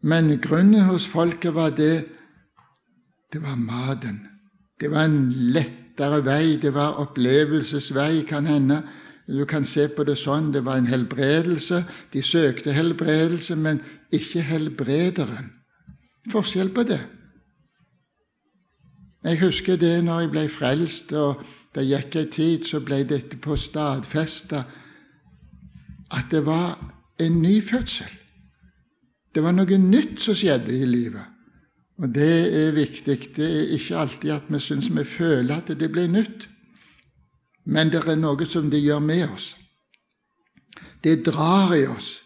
Men 0.00 0.38
grunnen 0.42 0.84
hos 0.84 1.08
folket 1.08 1.54
var 1.54 1.70
det 1.70 2.04
det 3.32 3.42
var 3.42 3.56
maten. 3.56 4.26
Det 4.80 4.90
var 4.90 5.04
en 5.04 5.32
lettere 5.32 6.24
vei, 6.24 6.56
det 6.56 6.74
var 6.74 6.96
opplevelsesvei, 7.00 8.22
kan 8.28 8.46
hende. 8.46 8.82
Du 9.28 9.44
kan 9.44 9.64
se 9.64 9.88
på 9.88 10.04
det 10.04 10.16
sånn. 10.16 10.52
Det 10.52 10.64
var 10.64 10.78
en 10.80 10.88
helbredelse. 10.88 11.82
De 12.12 12.22
søkte 12.24 12.72
helbredelse, 12.72 13.56
men 13.56 13.82
ikke 14.12 14.40
helbrederen. 14.40 15.50
Forskjell 16.32 16.72
på 16.72 16.86
det. 16.88 17.02
Jeg 19.24 19.40
husker 19.40 19.76
det 19.76 20.04
når 20.04 20.20
jeg 20.20 20.30
ble 20.30 20.44
frelst, 20.48 21.12
og 21.12 21.42
det 21.74 21.86
gikk 21.88 22.16
ei 22.16 22.28
tid, 22.32 22.68
så 22.68 22.80
ble 22.80 23.02
dette 23.04 23.36
på 23.42 23.56
stadfesta 23.56 24.64
at 26.14 26.30
det 26.30 26.44
var 26.46 26.78
en 27.20 27.42
ny 27.42 27.58
fødsel. 27.62 28.12
Det 29.34 29.42
var 29.44 29.52
noe 29.52 29.78
nytt 29.78 30.22
som 30.24 30.36
skjedde 30.38 30.72
i 30.72 30.86
livet. 30.88 31.26
Og 31.98 32.14
det 32.14 32.30
er 32.54 32.72
viktig. 32.72 33.18
Det 33.36 33.46
er 33.46 33.74
ikke 33.74 33.98
alltid 33.98 34.30
at 34.30 34.48
vi 34.48 34.60
syns 34.62 34.88
vi 34.94 35.04
føler 35.04 35.58
at 35.58 35.72
det 35.78 35.90
blir 35.92 36.08
nytt, 36.08 36.48
men 37.66 37.90
det 37.92 38.06
er 38.06 38.16
noe 38.16 38.46
som 38.46 38.70
det 38.70 38.80
gjør 38.80 39.02
med 39.04 39.26
oss. 39.28 39.52
Det 41.04 41.20
drar 41.26 41.74
i 41.76 41.86
oss. 41.86 42.22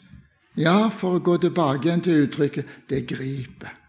Ja, 0.57 0.89
for 0.93 1.17
å 1.17 1.25
gå 1.25 1.39
tilbake 1.41 1.89
igjen 1.89 2.05
til 2.05 2.27
uttrykket 2.27 2.69
det 2.89 3.07
griper. 3.09 3.82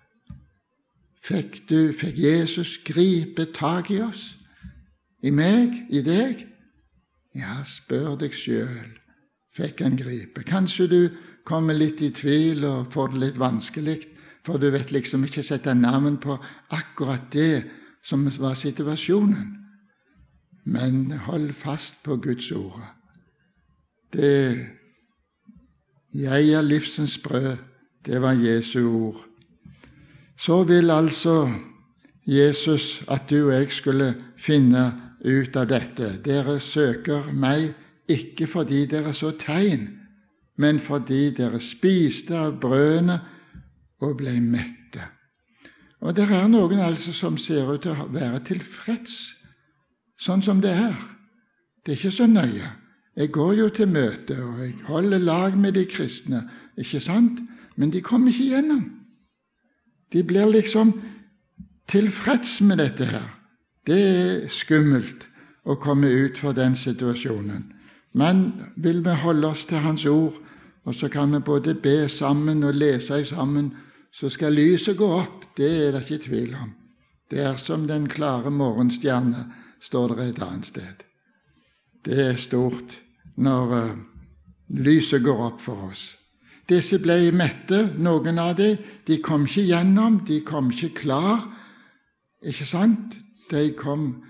Fikk, 1.24 1.62
du, 1.70 1.94
fikk 1.96 2.18
Jesus 2.20 2.78
gripe 2.84 3.46
tak 3.56 3.92
i 3.92 4.02
oss? 4.04 4.34
I 5.24 5.32
meg? 5.32 5.78
I 5.90 6.02
deg? 6.04 6.42
Ja, 7.36 7.62
spør 7.64 8.18
deg 8.20 8.36
sjøl. 8.36 8.98
Fikk 9.56 9.86
han 9.86 9.96
gripe? 9.96 10.44
Kanskje 10.44 10.88
du 10.92 11.00
kommer 11.48 11.78
litt 11.78 12.04
i 12.04 12.12
tvil 12.12 12.66
og 12.68 12.92
får 12.92 13.14
det 13.14 13.22
litt 13.24 13.40
vanskelig, 13.40 14.02
for 14.44 14.60
du 14.60 14.68
vet 14.74 14.92
liksom 14.92 15.24
ikke 15.24 15.46
sette 15.46 15.72
navn 15.78 16.20
på 16.20 16.36
akkurat 16.76 17.30
det 17.32 17.64
som 18.04 18.28
var 18.28 18.60
situasjonen. 18.60 19.54
Men 20.68 21.12
hold 21.24 21.54
fast 21.56 22.04
på 22.04 22.18
Guds 22.20 22.52
ord. 22.52 22.84
Det 24.12 24.70
'Jeg 26.14 26.50
er 26.50 26.62
livsens 26.62 27.18
brød', 27.18 27.58
det 28.06 28.22
var 28.22 28.34
Jesu 28.34 28.88
ord 28.88 29.33
så 30.38 30.64
vil 30.64 30.92
altså 30.92 31.52
Jesus 32.26 33.04
at 33.12 33.30
du 33.30 33.48
og 33.48 33.54
jeg 33.54 33.72
skulle 33.72 34.14
finne 34.38 34.86
ut 35.24 35.56
av 35.56 35.68
dette. 35.72 36.18
Dere 36.24 36.60
søker 36.60 37.32
meg 37.32 37.74
ikke 38.12 38.48
fordi 38.48 38.86
dere 38.92 39.14
så 39.16 39.32
tegn, 39.40 39.88
men 40.58 40.80
fordi 40.80 41.30
dere 41.36 41.60
spiste 41.64 42.38
av 42.38 42.58
brødene 42.62 43.20
og 44.04 44.18
ble 44.20 44.36
mette. 44.42 45.08
Og 46.04 46.16
det 46.16 46.28
er 46.28 46.50
noen 46.52 46.82
altså 46.84 47.14
som 47.16 47.38
ser 47.40 47.70
ut 47.72 47.86
til 47.86 47.96
å 47.96 48.10
være 48.12 48.44
tilfreds 48.50 49.36
sånn 50.20 50.44
som 50.44 50.62
det 50.64 50.74
er. 50.76 50.98
Det 51.84 51.94
er 51.94 52.00
ikke 52.00 52.16
så 52.16 52.28
nøye. 52.28 52.72
Jeg 53.16 53.30
går 53.32 53.54
jo 53.60 53.70
til 53.70 53.90
møte, 53.92 54.36
og 54.42 54.60
jeg 54.64 54.74
holder 54.88 55.22
lag 55.22 55.58
med 55.60 55.76
de 55.78 55.84
kristne, 55.86 56.44
ikke 56.80 57.02
sant? 57.04 57.42
Men 57.76 57.92
de 57.94 58.02
kommer 58.02 58.32
ikke 58.32 58.56
gjennom. 58.56 58.84
De 60.14 60.24
blir 60.24 60.46
liksom 60.46 60.94
tilfreds 61.90 62.62
med 62.62 62.78
dette 62.78 63.06
her. 63.06 63.30
Det 63.86 64.00
er 64.00 64.50
skummelt 64.52 65.28
å 65.66 65.76
komme 65.76 66.08
ut 66.08 66.40
for 66.40 66.56
den 66.56 66.76
situasjonen. 66.76 67.72
Men 68.14 68.44
vil 68.76 69.02
vi 69.04 69.16
holde 69.24 69.48
oss 69.48 69.66
til 69.66 69.82
Hans 69.84 70.06
ord, 70.06 70.38
og 70.84 70.96
så 70.96 71.10
kan 71.10 71.32
vi 71.34 71.40
både 71.40 71.74
be 71.76 72.08
sammen 72.10 72.64
og 72.64 72.76
lese 72.76 73.24
sammen, 73.26 73.74
så 74.14 74.30
skal 74.30 74.54
lyset 74.54 74.98
gå 74.98 75.08
opp. 75.08 75.48
Det 75.58 75.70
er 75.88 75.92
det 75.96 76.04
ikke 76.06 76.26
tvil 76.28 76.56
om. 76.60 76.74
Det 77.32 77.42
er 77.42 77.56
som 77.58 77.88
den 77.88 78.08
klare 78.10 78.52
morgenstjerne, 78.52 79.48
står 79.82 80.16
det 80.16 80.28
et 80.30 80.44
annet 80.44 80.66
sted. 80.66 81.02
Det 82.06 82.20
er 82.30 82.38
stort 82.40 82.94
når 83.36 83.74
uh, 83.74 83.98
lyset 84.70 85.24
går 85.24 85.42
opp 85.48 85.62
for 85.62 85.90
oss. 85.90 86.14
Disse 86.70 87.00
ble 87.04 87.32
mette, 87.36 87.80
noen 88.00 88.40
av 88.40 88.56
dem. 88.56 88.78
De 89.08 89.20
kom 89.22 89.48
ikke 89.48 89.66
gjennom, 89.68 90.22
de 90.28 90.40
kom 90.48 90.72
ikke 90.72 90.94
klar. 91.04 91.44
Ikke 92.44 92.68
sant? 92.68 93.18
De 93.52 93.72
kom, 93.76 94.24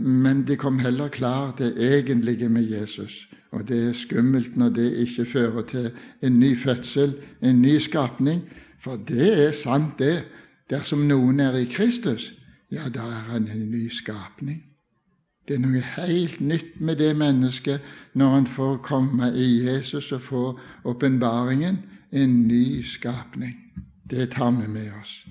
men 0.00 0.44
de 0.44 0.56
kom 0.60 0.78
heller 0.84 1.08
klar 1.08 1.54
det 1.58 1.74
egentlige 1.80 2.48
med 2.48 2.68
Jesus. 2.68 3.24
Og 3.54 3.68
det 3.68 3.80
er 3.88 3.96
skummelt 3.96 4.56
når 4.56 4.68
det 4.76 4.90
ikke 5.06 5.24
fører 5.24 5.62
til 5.70 5.90
en 6.22 6.38
ny 6.40 6.52
fødsel, 6.58 7.16
en 7.42 7.62
ny 7.62 7.78
skapning. 7.78 8.42
For 8.80 8.96
det 8.96 9.32
er 9.46 9.52
sant, 9.56 9.98
det. 9.98 10.24
Dersom 10.70 11.04
noen 11.08 11.40
er 11.40 11.56
i 11.60 11.68
Kristus, 11.68 12.32
ja, 12.72 12.88
da 12.88 13.04
er 13.04 13.26
han 13.32 13.48
en 13.52 13.70
ny 13.70 13.88
skapning. 13.92 14.62
Det 15.44 15.58
er 15.58 15.60
noe 15.60 15.80
helt 15.98 16.40
nytt 16.40 16.78
med 16.80 16.96
det 17.02 17.10
mennesket 17.20 17.84
når 18.16 18.30
han 18.32 18.46
får 18.48 18.78
komme 18.86 19.28
i 19.36 19.48
Jesus 19.66 20.12
og 20.16 20.22
få 20.24 20.44
åpenbaringen. 20.88 21.82
En 22.12 22.46
ny 22.48 22.82
skapning. 22.86 23.58
Det 24.10 24.30
tar 24.32 24.54
vi 24.56 24.68
med 24.70 24.92
oss. 25.00 25.24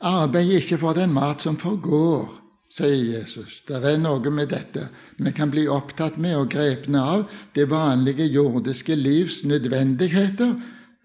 Arbeid 0.00 0.52
ikke 0.56 0.78
for 0.80 0.96
den 0.96 1.12
mat 1.12 1.42
som 1.44 1.58
forgår, 1.60 2.28
sier 2.72 3.18
Jesus. 3.18 3.60
Det 3.68 3.80
er 3.84 3.98
noe 4.00 4.32
med 4.32 4.48
dette 4.52 4.86
vi 5.18 5.32
kan 5.36 5.52
bli 5.52 5.66
opptatt 5.68 6.16
med 6.16 6.36
og 6.38 6.50
grepne 6.52 7.00
av. 7.00 7.24
Det 7.54 7.68
vanlige 7.70 8.28
jordiske 8.32 8.96
livs 8.96 9.42
nødvendigheter. 9.44 10.54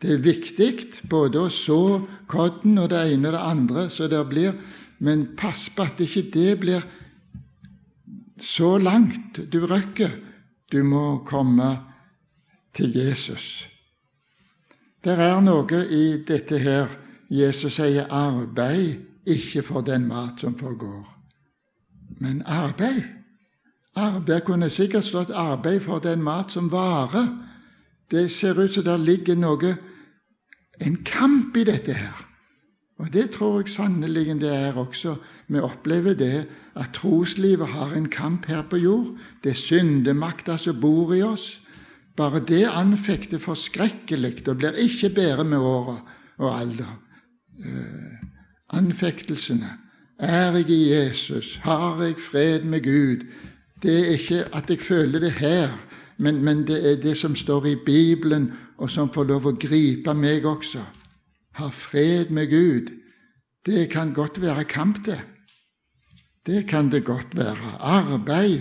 Det 0.01 0.13
er 0.13 0.24
viktig 0.24 0.72
både 1.10 1.46
å 1.46 1.51
så 1.51 2.06
kodden 2.27 2.80
og 2.80 2.89
det 2.92 3.04
ene 3.13 3.32
og 3.32 3.36
det 3.36 3.44
andre, 3.44 3.86
så 3.89 4.08
det 4.12 4.24
blir 4.30 4.56
men 5.05 5.27
pass 5.38 5.67
på 5.69 5.85
at 5.85 6.01
ikke 6.01 6.24
det 6.33 6.51
blir 6.59 6.85
så 8.41 8.77
langt 8.81 9.38
du 9.53 9.59
røkker. 9.69 10.17
Du 10.71 10.81
må 10.83 11.21
komme 11.27 11.69
til 12.74 12.95
Jesus. 12.97 13.67
Det 15.03 15.13
er 15.13 15.38
noe 15.45 15.83
i 15.93 16.24
dette 16.25 16.57
her 16.59 16.89
Jesus 17.29 17.77
sier 17.77 18.09
'arbeid 18.09 19.01
ikke 19.25 19.62
for 19.63 19.81
den 19.81 20.07
mat 20.07 20.41
som 20.41 20.57
forgår', 20.57 21.09
men 22.19 22.41
arbeid. 22.45 23.01
Arbeid 23.95 24.41
kunne 24.41 24.69
sikkert 24.69 25.05
stått 25.05 25.29
'arbeid 25.29 25.79
for 25.79 26.00
den 26.00 26.24
mat 26.24 26.51
som 26.51 26.71
varer'. 26.71 27.29
Det 28.12 28.31
ser 28.31 28.63
ut 28.63 28.74
som 28.74 28.83
det 28.83 29.00
ligger 29.00 29.35
noe 29.35 29.77
en 30.81 31.03
kamp 31.03 31.57
i 31.57 31.63
dette 31.63 31.93
her. 31.93 32.35
Og 32.97 33.13
det 33.13 33.31
tror 33.31 33.59
jeg 33.59 33.69
sannelig 33.69 34.39
det 34.39 34.53
er 34.55 34.77
også. 34.79 35.15
Vi 35.47 35.59
opplever 35.59 36.13
det 36.13 36.47
at 36.75 36.93
troslivet 36.93 37.67
har 37.67 37.91
en 37.95 38.09
kamp 38.09 38.45
her 38.45 38.63
på 38.69 38.77
jord. 38.77 39.17
Det 39.43 39.51
er 39.51 39.55
syndemakta 39.55 40.57
som 40.57 40.79
bor 40.81 41.13
i 41.13 41.21
oss. 41.21 41.61
Bare 42.15 42.39
det 42.39 42.67
anfekter 42.71 43.37
forskrekkelig 43.37 44.47
og 44.47 44.57
blir 44.57 44.79
ikke 44.79 45.09
bedre 45.09 45.43
med 45.43 45.57
åra 45.57 45.97
og 46.37 46.59
alder. 46.59 47.01
Uh, 47.59 48.27
anfektelsene. 48.69 49.69
Er 50.19 50.51
jeg 50.51 50.69
i 50.69 50.93
Jesus? 50.93 51.59
Har 51.63 52.03
jeg 52.03 52.15
fred 52.31 52.63
med 52.63 52.83
Gud? 52.83 53.25
Det 53.83 53.99
er 53.99 54.11
ikke 54.11 54.43
at 54.53 54.69
jeg 54.69 54.79
føler 54.79 55.19
det 55.19 55.31
her, 55.31 55.69
men, 56.17 56.43
men 56.43 56.67
det 56.67 56.91
er 56.91 57.01
det 57.01 57.17
som 57.17 57.35
står 57.35 57.65
i 57.65 57.75
Bibelen, 57.85 58.53
og 58.77 58.89
som 58.89 59.11
får 59.13 59.23
lov 59.23 59.45
å 59.45 59.57
gripe 59.59 60.13
meg 60.13 60.45
også 60.45 60.79
har 61.55 61.71
fred 61.71 62.29
med 62.29 62.50
Gud, 62.50 62.91
det 63.65 63.89
kan 63.89 64.13
godt 64.13 64.41
være 64.41 64.63
kamp, 64.63 65.05
det. 65.05 65.21
Det 66.45 66.67
kan 66.67 66.91
det 66.91 67.05
godt 67.05 67.35
være. 67.35 67.77
Arbeid 67.79 68.59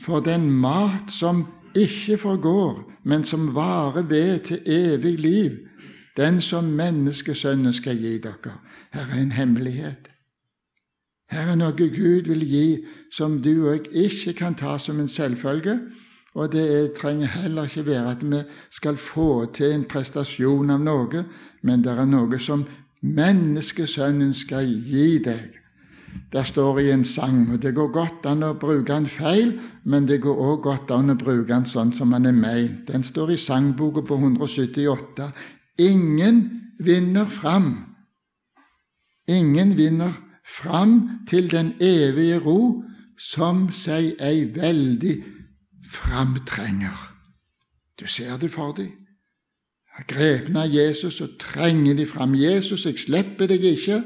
for 0.00 0.20
den 0.20 0.50
mat 0.50 1.10
som 1.10 1.46
ikke 1.76 2.16
forgår, 2.16 2.92
men 3.04 3.24
som 3.24 3.54
varer 3.54 4.02
ved 4.02 4.38
til 4.38 4.60
evig 4.66 5.18
liv, 5.20 5.50
den 6.16 6.40
som 6.40 6.64
menneskesønnen 6.64 7.72
skal 7.72 7.96
gi 7.96 8.18
dere. 8.18 8.58
Her 8.92 9.06
er 9.12 9.22
en 9.22 9.32
hemmelighet. 9.32 10.10
Her 11.30 11.50
er 11.50 11.58
noe 11.58 11.74
Gud 11.74 12.28
vil 12.28 12.44
gi 12.46 12.66
som 13.12 13.40
du 13.42 13.68
og 13.68 13.72
jeg 13.76 14.06
ikke 14.06 14.32
kan 14.32 14.54
ta 14.54 14.78
som 14.78 15.00
en 15.00 15.08
selvfølge, 15.08 15.80
og 16.36 16.52
det 16.52 16.92
trenger 16.92 17.26
heller 17.26 17.64
ikke 17.64 17.86
være 17.86 18.10
at 18.10 18.24
vi 18.24 18.40
skal 18.70 18.96
få 19.00 19.46
til 19.56 19.72
en 19.72 19.84
prestasjon 19.88 20.70
av 20.70 20.82
noe, 20.84 21.22
men 21.64 21.84
det 21.84 21.94
er 21.96 22.08
noe 22.08 22.38
som 22.38 22.66
menneskesønnen 23.00 24.34
skal 24.36 24.68
gi 24.68 25.16
deg. 25.24 25.54
Det 26.32 26.42
står 26.48 26.80
i 26.82 26.90
en 26.92 27.04
sang, 27.04 27.46
og 27.52 27.62
det 27.62 27.72
går 27.76 27.88
godt 27.92 28.28
an 28.28 28.44
å 28.44 28.52
bruke 28.60 28.92
den 28.92 29.08
feil, 29.08 29.54
men 29.84 30.08
det 30.08 30.20
går 30.24 30.36
òg 30.36 30.62
godt 30.64 30.92
an 30.92 31.14
å 31.14 31.16
bruke 31.16 31.48
den 31.48 31.64
sånn 31.68 31.92
som 31.96 32.12
den 32.12 32.28
er 32.28 32.36
meint. 32.36 32.84
Den 32.88 33.04
står 33.04 33.32
i 33.32 33.40
sangboka 33.40 34.04
på 34.04 34.18
178. 34.20 35.30
Ingen 35.80 36.42
vinner 36.84 37.24
fram. 37.24 37.70
Ingen 39.28 39.76
vinner 39.76 40.12
fram 40.44 41.24
til 41.28 41.48
den 41.52 41.72
evige 41.80 42.42
ro 42.44 42.60
som 43.16 43.70
seg 43.72 44.20
ei 44.20 44.44
veldig 44.52 45.16
framtrenger. 45.90 47.16
Du 48.00 48.06
ser 48.06 48.36
det 48.36 48.50
for 48.50 48.72
deg. 48.76 48.92
Grepne 50.08 50.66
av 50.66 50.74
Jesus 50.74 51.20
og 51.24 51.38
trenger 51.40 51.94
de 51.96 52.06
fram. 52.06 52.34
'Jesus, 52.34 52.86
jeg 52.86 52.98
slipper 52.98 53.46
deg 53.46 53.64
ikke.' 53.64 54.04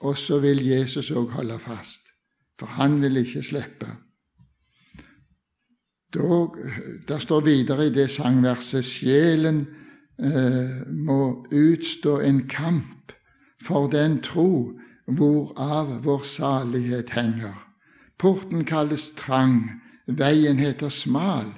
Og 0.00 0.18
så 0.18 0.38
vil 0.40 0.66
Jesus 0.66 1.10
òg 1.10 1.30
holde 1.30 1.58
fast, 1.58 2.00
for 2.58 2.66
han 2.66 3.02
vil 3.02 3.16
ikke 3.16 3.42
slippe. 3.42 3.88
Det 7.08 7.20
står 7.22 7.40
videre 7.40 7.86
i 7.86 7.92
det 7.94 8.10
sangverset 8.10 8.84
sjelen 8.84 9.66
eh, 10.18 10.80
må 10.88 11.46
utstå 11.52 12.18
en 12.20 12.48
kamp 12.48 13.12
for 13.62 13.86
den 13.92 14.22
tro 14.22 14.72
hvorav 15.06 16.00
vår 16.04 16.24
salighet 16.24 17.10
henger. 17.10 17.54
Porten 18.18 18.64
kalles 18.64 19.10
trang, 19.16 19.80
Veien 20.06 20.58
heter 20.58 20.88
smal, 20.88 21.52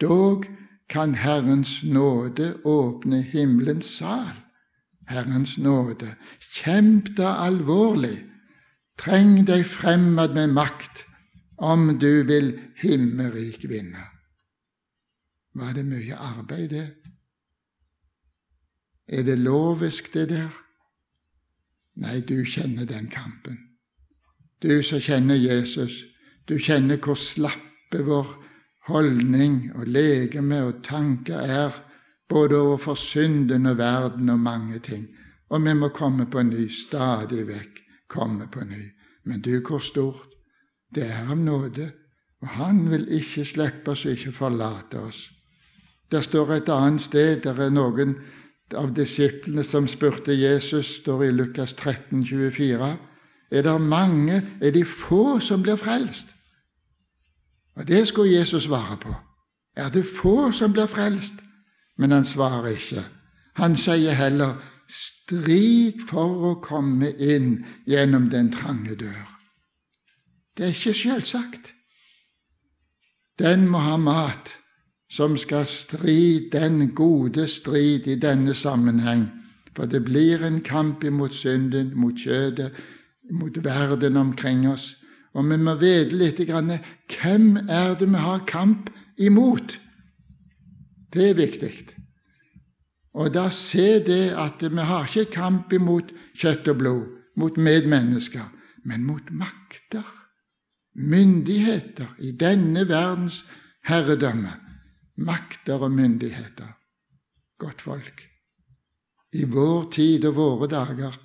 dog 0.00 0.46
kan 0.88 1.14
Herrens 1.14 1.82
nåde 1.82 2.54
åpne 2.64 3.22
himmelens 3.22 3.86
sal. 3.98 4.36
Herrens 5.08 5.58
nåde, 5.58 6.14
kjemp 6.40 7.16
da 7.16 7.38
alvorlig, 7.46 8.26
treng 9.00 9.46
deg 9.48 9.64
fremad 9.66 10.34
med 10.36 10.52
makt, 10.52 11.04
om 11.58 11.98
du 11.98 12.22
vil 12.28 12.52
himmerik 12.76 13.64
vinne. 13.70 14.04
Var 15.54 15.72
det 15.74 15.84
mye 15.86 16.16
arbeid, 16.16 16.68
det? 16.70 16.88
Er 19.08 19.22
det 19.22 19.38
lovisk, 19.38 20.12
det 20.14 20.28
der? 20.28 20.52
Nei, 21.98 22.20
du 22.20 22.44
kjenner 22.44 22.86
den 22.86 23.08
kampen. 23.10 23.58
Du 24.62 24.82
som 24.82 25.00
kjenner 25.00 25.34
Jesus, 25.34 26.04
du 26.48 26.58
kjenner 26.58 27.00
hvor 27.02 27.16
slapp 27.18 27.67
vår 27.92 28.26
holdning 28.88 29.72
og 29.74 29.86
legeme 29.86 30.62
og 30.64 30.82
tanke 30.84 31.32
er, 31.32 31.84
både 32.28 32.56
overfor 32.56 32.94
synden 32.94 33.66
og 33.66 33.78
verden 33.78 34.28
og 34.28 34.40
mange 34.40 34.78
ting. 34.78 35.08
Og 35.48 35.64
vi 35.64 35.72
må 35.74 35.88
komme 35.88 36.26
på 36.26 36.42
ny, 36.42 36.68
stadig 36.68 37.46
vekk 37.48 37.84
komme 38.08 38.48
på 38.52 38.64
ny. 38.64 38.92
Men 39.24 39.40
du, 39.40 39.60
hvor 39.60 39.78
stort? 39.78 40.28
Det 40.94 41.04
er 41.04 41.28
av 41.28 41.36
nåde, 41.36 41.90
og 42.40 42.48
Han 42.48 42.90
vil 42.90 43.08
ikke 43.12 43.44
slippe 43.44 43.90
oss 43.90 44.06
og 44.06 44.12
ikke 44.12 44.32
forlate 44.32 45.00
oss. 45.00 45.30
Der 46.10 46.20
står 46.20 46.52
et 46.52 46.68
annet 46.68 47.00
sted, 47.00 47.42
der 47.44 47.60
er 47.60 47.70
noen 47.70 48.14
av 48.76 48.94
disiplene 48.96 49.64
som 49.64 49.88
spurte 49.88 50.32
Jesus, 50.32 50.94
står 51.02 51.24
i 51.24 51.30
Lukas 51.30 51.74
13, 51.74 52.24
24. 52.24 52.96
Er 53.50 53.62
det 53.62 53.80
mange, 53.80 54.42
er 54.60 54.70
de 54.70 54.84
få 54.84 55.40
som 55.40 55.62
blir 55.62 55.76
frelst? 55.76 56.32
Og 57.78 57.88
Det 57.88 58.08
skulle 58.08 58.38
Jesus 58.38 58.62
svare 58.62 58.96
på. 58.96 59.14
Er 59.76 59.88
det 59.88 60.06
få 60.06 60.52
som 60.52 60.72
blir 60.72 60.86
frelst? 60.86 61.34
Men 61.98 62.10
han 62.10 62.24
svarer 62.24 62.66
ikke. 62.66 63.04
Han 63.54 63.76
sier 63.76 64.12
heller 64.12 64.54
strid 64.88 66.02
for 66.08 66.50
å 66.50 66.54
komme 66.62 67.10
inn 67.18 67.64
gjennom 67.86 68.30
den 68.30 68.52
trange 68.52 68.94
dør. 68.94 69.26
Det 70.56 70.66
er 70.66 70.74
ikke 70.74 70.94
selvsagt. 70.94 71.74
Den 73.38 73.68
må 73.68 73.78
ha 73.78 73.96
mat 73.96 74.56
som 75.10 75.36
skal 75.38 75.66
strid 75.66 76.50
den 76.52 76.94
gode 76.94 77.46
strid 77.48 78.06
i 78.06 78.18
denne 78.18 78.54
sammenheng. 78.54 79.28
For 79.76 79.86
det 79.86 80.04
blir 80.04 80.42
en 80.42 80.60
kamp 80.60 81.04
imot 81.04 81.34
synden, 81.34 81.92
mot 81.94 82.18
kjødet, 82.18 82.72
mot 83.30 83.64
verden 83.64 84.16
omkring 84.16 84.66
oss. 84.68 84.96
Og 85.36 85.44
vi 85.50 85.58
må 85.60 85.74
vite 85.80 86.16
litt 86.16 86.40
grann, 86.48 86.78
hvem 87.12 87.56
er 87.68 87.94
det 87.98 88.08
vi 88.08 88.22
har 88.22 88.46
kamp 88.48 88.90
imot. 89.18 89.78
Det 91.12 91.30
er 91.30 91.38
viktig. 91.38 91.72
Og 93.18 93.32
da 93.34 93.48
se 93.50 93.98
det 94.04 94.34
at 94.38 94.62
vi 94.62 94.84
har 94.90 95.08
ikke 95.08 95.32
kamp 95.34 95.72
imot 95.72 96.12
kjøtt 96.38 96.68
og 96.70 96.80
blod, 96.80 97.04
mot 97.38 97.56
medmennesker, 97.56 98.46
men 98.84 99.04
mot 99.06 99.30
makter, 99.30 100.06
myndigheter 100.94 102.14
i 102.18 102.32
denne 102.32 102.86
verdens 102.88 103.44
herredømme. 103.86 104.54
Makter 105.18 105.82
og 105.82 105.90
myndigheter. 105.92 106.76
Godt 107.58 107.82
folk. 107.82 108.22
I 109.34 109.44
vår 109.44 109.90
tid 109.92 110.24
og 110.24 110.36
våre 110.38 110.68
dager 110.70 111.16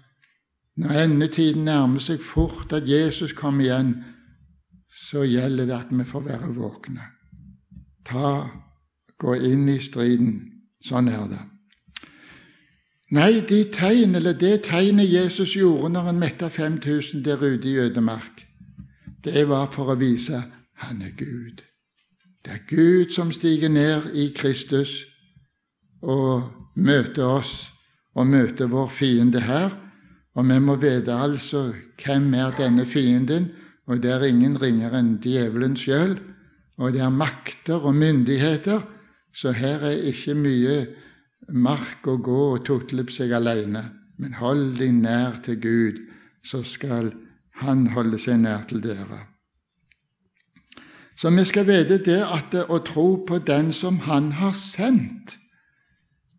når 0.78 1.04
endetiden 1.04 1.66
nærmer 1.66 2.02
seg 2.02 2.22
fort 2.22 2.74
at 2.74 2.88
Jesus 2.90 3.34
kommer 3.38 3.66
igjen, 3.66 3.94
så 5.10 5.24
gjelder 5.26 5.66
det 5.66 5.76
at 5.78 5.92
vi 5.92 6.06
får 6.06 6.26
være 6.26 6.54
våkne. 6.56 7.06
Ta, 8.06 8.50
gå 9.20 9.36
inn 9.36 9.70
i 9.70 9.80
striden. 9.80 10.40
Sånn 10.84 11.08
er 11.08 11.28
det. 11.32 11.42
Nei, 13.14 13.44
de 13.46 13.62
tegn, 13.72 14.16
eller 14.18 14.34
det 14.34 14.64
tegnet 14.66 15.12
Jesus 15.12 15.54
gjorde 15.56 15.92
når 15.94 16.10
han 16.10 16.20
metta 16.20 16.50
5000 16.50 17.22
der 17.24 17.44
ute 17.44 17.70
i 17.70 17.78
ødemark, 17.78 18.48
det 19.24 19.46
var 19.48 19.70
for 19.72 19.94
å 19.94 20.00
vise 20.00 20.42
han 20.84 21.02
er 21.02 21.14
Gud. 21.18 21.62
Det 22.44 22.52
er 22.52 22.66
Gud 22.68 23.14
som 23.14 23.32
stiger 23.32 23.70
ned 23.70 24.10
i 24.18 24.32
Kristus 24.36 25.06
og 26.02 26.50
møter 26.76 27.24
oss 27.24 27.72
og 28.16 28.28
møter 28.28 28.68
vår 28.68 28.90
fiende 28.92 29.46
her, 29.46 29.72
og 30.34 30.48
vi 30.50 30.60
må 30.60 30.76
vite 30.82 31.14
altså 31.14 31.68
hvem 32.02 32.34
er 32.34 32.56
denne 32.58 32.86
fienden, 32.90 33.52
og 33.86 34.02
det 34.04 34.12
er 34.12 34.26
ingen 34.26 34.56
ringere 34.62 35.02
enn 35.02 35.18
djevelen 35.22 35.76
sjøl. 35.78 36.16
Og 36.82 36.96
det 36.96 37.04
er 37.06 37.14
makter 37.14 37.84
og 37.86 37.94
myndigheter, 37.96 38.82
så 39.34 39.52
her 39.54 39.84
er 39.86 40.08
ikke 40.10 40.34
mye 40.38 40.78
mark 41.54 42.08
å 42.08 42.18
gå 42.18 42.40
og 42.56 42.64
tutle 42.66 43.06
på 43.06 43.14
seg 43.14 43.34
alene. 43.38 43.84
Men 44.18 44.38
hold 44.40 44.80
deg 44.80 44.96
nær 45.04 45.38
til 45.46 45.60
Gud, 45.62 46.02
så 46.44 46.64
skal 46.64 47.14
Han 47.62 47.86
holde 47.94 48.18
seg 48.18 48.40
nær 48.42 48.64
til 48.66 48.82
dere. 48.82 49.28
Så 51.16 51.30
vi 51.30 51.44
skal 51.46 51.68
vite 51.68 52.00
det 52.02 52.24
at 52.26 52.56
å 52.66 52.80
tro 52.82 53.26
på 53.28 53.38
den 53.46 53.70
som 53.74 54.00
Han 54.10 54.32
har 54.40 54.56
sendt, 54.58 55.38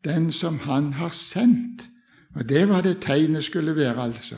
den 0.05 0.33
som 0.33 0.59
Han 0.67 0.93
har 0.99 1.15
sendt, 1.15 1.87
Og 2.35 2.49
det 2.49 2.69
var 2.69 2.83
det 2.83 3.01
tegnet 3.01 3.45
skulle 3.45 3.77
være, 3.77 4.03
altså. 4.03 4.37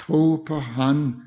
Tro 0.00 0.36
på 0.36 0.58
Han 0.58 1.22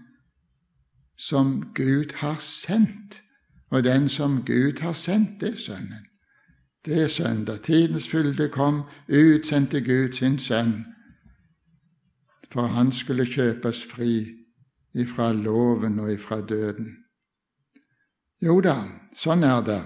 som 1.18 1.72
Gud 1.76 2.14
har 2.16 2.36
sendt. 2.40 3.22
Og 3.70 3.84
den 3.84 4.10
som 4.10 4.44
Gud 4.46 4.80
har 4.82 4.94
sendt, 4.94 5.42
det 5.42 5.50
er 5.54 5.58
Sønnen. 5.58 6.06
Det 6.86 7.04
er 7.04 7.08
søndag. 7.08 7.62
Tidens 7.62 8.10
fylde 8.10 8.50
kom, 8.50 8.82
utsendte 9.10 9.82
Gud 9.82 10.12
sin 10.12 10.40
sønn, 10.40 10.86
for 12.52 12.68
han 12.68 12.92
skulle 12.92 13.26
kjøpes 13.26 13.86
fri 13.86 14.26
ifra 14.94 15.34
loven 15.34 16.00
og 16.00 16.14
ifra 16.14 16.42
døden. 16.42 16.92
Jo 18.42 18.62
da, 18.62 18.76
sånn 19.18 19.44
er 19.44 19.64
det. 19.66 19.82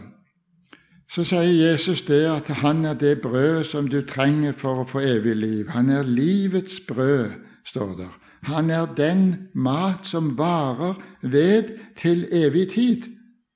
Så 1.09 1.23
sier 1.25 1.41
Jesus 1.41 2.01
det 2.05 2.21
at 2.29 2.49
han 2.61 2.85
er 2.85 2.93
det 2.93 3.21
brød 3.21 3.63
som 3.63 3.87
du 3.89 4.01
trenger 4.05 4.53
for 4.53 4.83
å 4.83 4.89
få 4.89 5.01
evig 5.01 5.35
liv. 5.35 5.69
Han 5.73 5.89
er 5.89 6.05
livets 6.05 6.79
brød, 6.85 7.31
står 7.65 7.95
der. 7.97 8.11
Han 8.45 8.69
er 8.69 8.85
den 8.97 9.49
mat 9.53 10.05
som 10.05 10.37
varer 10.37 11.01
ved 11.21 11.73
til 11.97 12.27
evig 12.31 12.69
tid. 12.75 13.09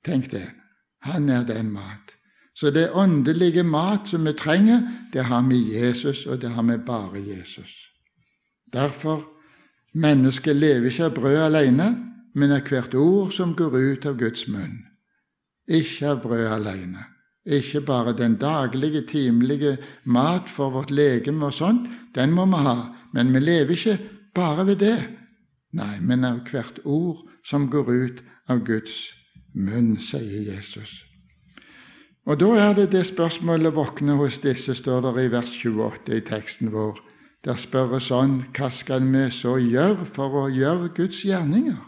Tenk 0.04 0.30
det. 0.32 0.50
Han 1.06 1.28
er 1.28 1.46
den 1.46 1.70
mat. 1.72 2.16
Så 2.54 2.70
det 2.70 2.90
åndelige 2.90 3.62
mat 3.62 4.08
som 4.08 4.26
vi 4.26 4.32
trenger, 4.32 4.82
det 5.12 5.24
har 5.24 5.42
vi 5.48 5.78
Jesus, 5.78 6.26
og 6.26 6.42
det 6.42 6.50
har 6.50 6.62
vi 6.62 6.76
bare 6.86 7.22
Jesus. 7.22 7.70
Derfor 8.72 9.24
mennesket 9.94 10.56
lever 10.56 10.90
ikke 10.90 11.04
av 11.04 11.14
brød 11.14 11.40
alene, 11.46 11.88
men 12.34 12.52
av 12.52 12.66
hvert 12.66 12.94
ord 12.94 13.32
som 13.32 13.54
går 13.54 13.78
ut 13.78 14.06
av 14.06 14.18
Guds 14.18 14.46
munn. 14.48 14.84
Ikke 15.68 16.08
av 16.10 16.22
brød 16.22 16.46
alene. 16.46 17.13
Ikke 17.44 17.80
bare 17.84 18.16
den 18.16 18.36
daglige, 18.40 19.04
timelige 19.06 19.76
mat 20.04 20.48
for 20.48 20.70
vårt 20.70 20.90
legeme 20.90 21.46
og 21.46 21.52
sånt, 21.52 21.88
den 22.14 22.32
må 22.32 22.46
vi 22.46 22.62
ha, 22.64 22.76
men 23.12 23.34
vi 23.34 23.42
lever 23.44 23.76
ikke 23.76 23.98
bare 24.34 24.66
ved 24.66 24.80
det. 24.80 24.98
Nei, 25.72 25.98
men 26.00 26.24
av 26.24 26.44
hvert 26.48 26.78
ord 26.84 27.26
som 27.44 27.68
går 27.70 27.90
ut 27.90 28.22
av 28.48 28.64
Guds 28.64 29.12
munn, 29.52 29.98
sier 30.00 30.54
Jesus. 30.54 31.02
Og 32.24 32.38
da 32.40 32.54
er 32.56 32.76
det 32.78 32.92
det 32.92 33.04
spørsmålet 33.06 33.74
våkner 33.74 34.16
hos 34.16 34.38
disse, 34.40 34.74
står 34.74 35.02
det 35.04 35.26
i 35.26 35.32
vers 35.32 35.50
28 35.52 36.16
i 36.16 36.22
teksten 36.24 36.72
vår. 36.72 36.96
Der 37.44 37.58
spørres 37.60 38.08
sånn 38.08 38.38
Hva 38.56 38.70
skal 38.72 39.04
vi 39.04 39.26
så 39.28 39.58
gjøre 39.60 40.06
for 40.08 40.38
å 40.40 40.46
gjøre 40.48 40.94
Guds 40.96 41.20
gjerninger? 41.28 41.82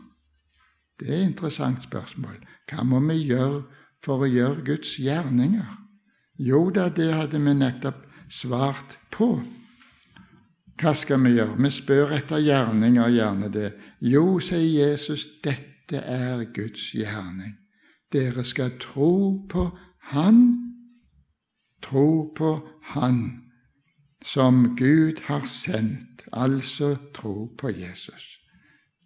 Det 1.01 1.09
er 1.09 1.23
et 1.23 1.31
interessant 1.31 1.81
spørsmål. 1.85 2.37
Hva 2.69 2.85
må 2.85 3.01
vi 3.09 3.23
gjøre 3.31 3.63
for 4.07 4.23
å 4.23 4.31
gjøre 4.31 4.65
Guds 4.67 4.95
gjerninger? 5.03 5.75
Jo 6.39 6.69
da, 6.71 6.89
det 6.89 7.11
hadde 7.13 7.41
vi 7.43 7.55
nettopp 7.59 8.05
svart 8.31 8.99
på. 9.11 9.31
Hva 10.77 10.93
skal 10.95 11.23
vi 11.25 11.35
gjøre? 11.39 11.57
Vi 11.59 11.73
spør 11.73 12.15
etter 12.15 12.45
gjerninger, 12.45 13.11
gjerne 13.11 13.51
det. 13.51 13.71
Jo, 14.05 14.39
sier 14.45 14.65
Jesus, 14.65 15.27
dette 15.45 16.05
er 16.05 16.45
Guds 16.55 16.93
gjerning. 16.95 17.57
Dere 18.13 18.45
skal 18.47 18.77
tro 18.81 19.43
på 19.51 19.71
han 20.13 20.67
tro 21.83 22.33
på 22.37 22.69
Han 22.81 23.43
som 24.25 24.77
Gud 24.77 25.21
har 25.27 25.47
sendt, 25.47 26.25
altså 26.33 26.97
tro 27.15 27.55
på 27.59 27.71
Jesus. 27.71 28.39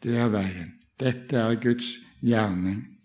Det 0.03 0.17
er 0.17 0.31
veien. 0.33 0.73
Dette 1.01 1.37
er 1.37 1.55
Guds 1.61 1.99
gjerning. 2.23 3.00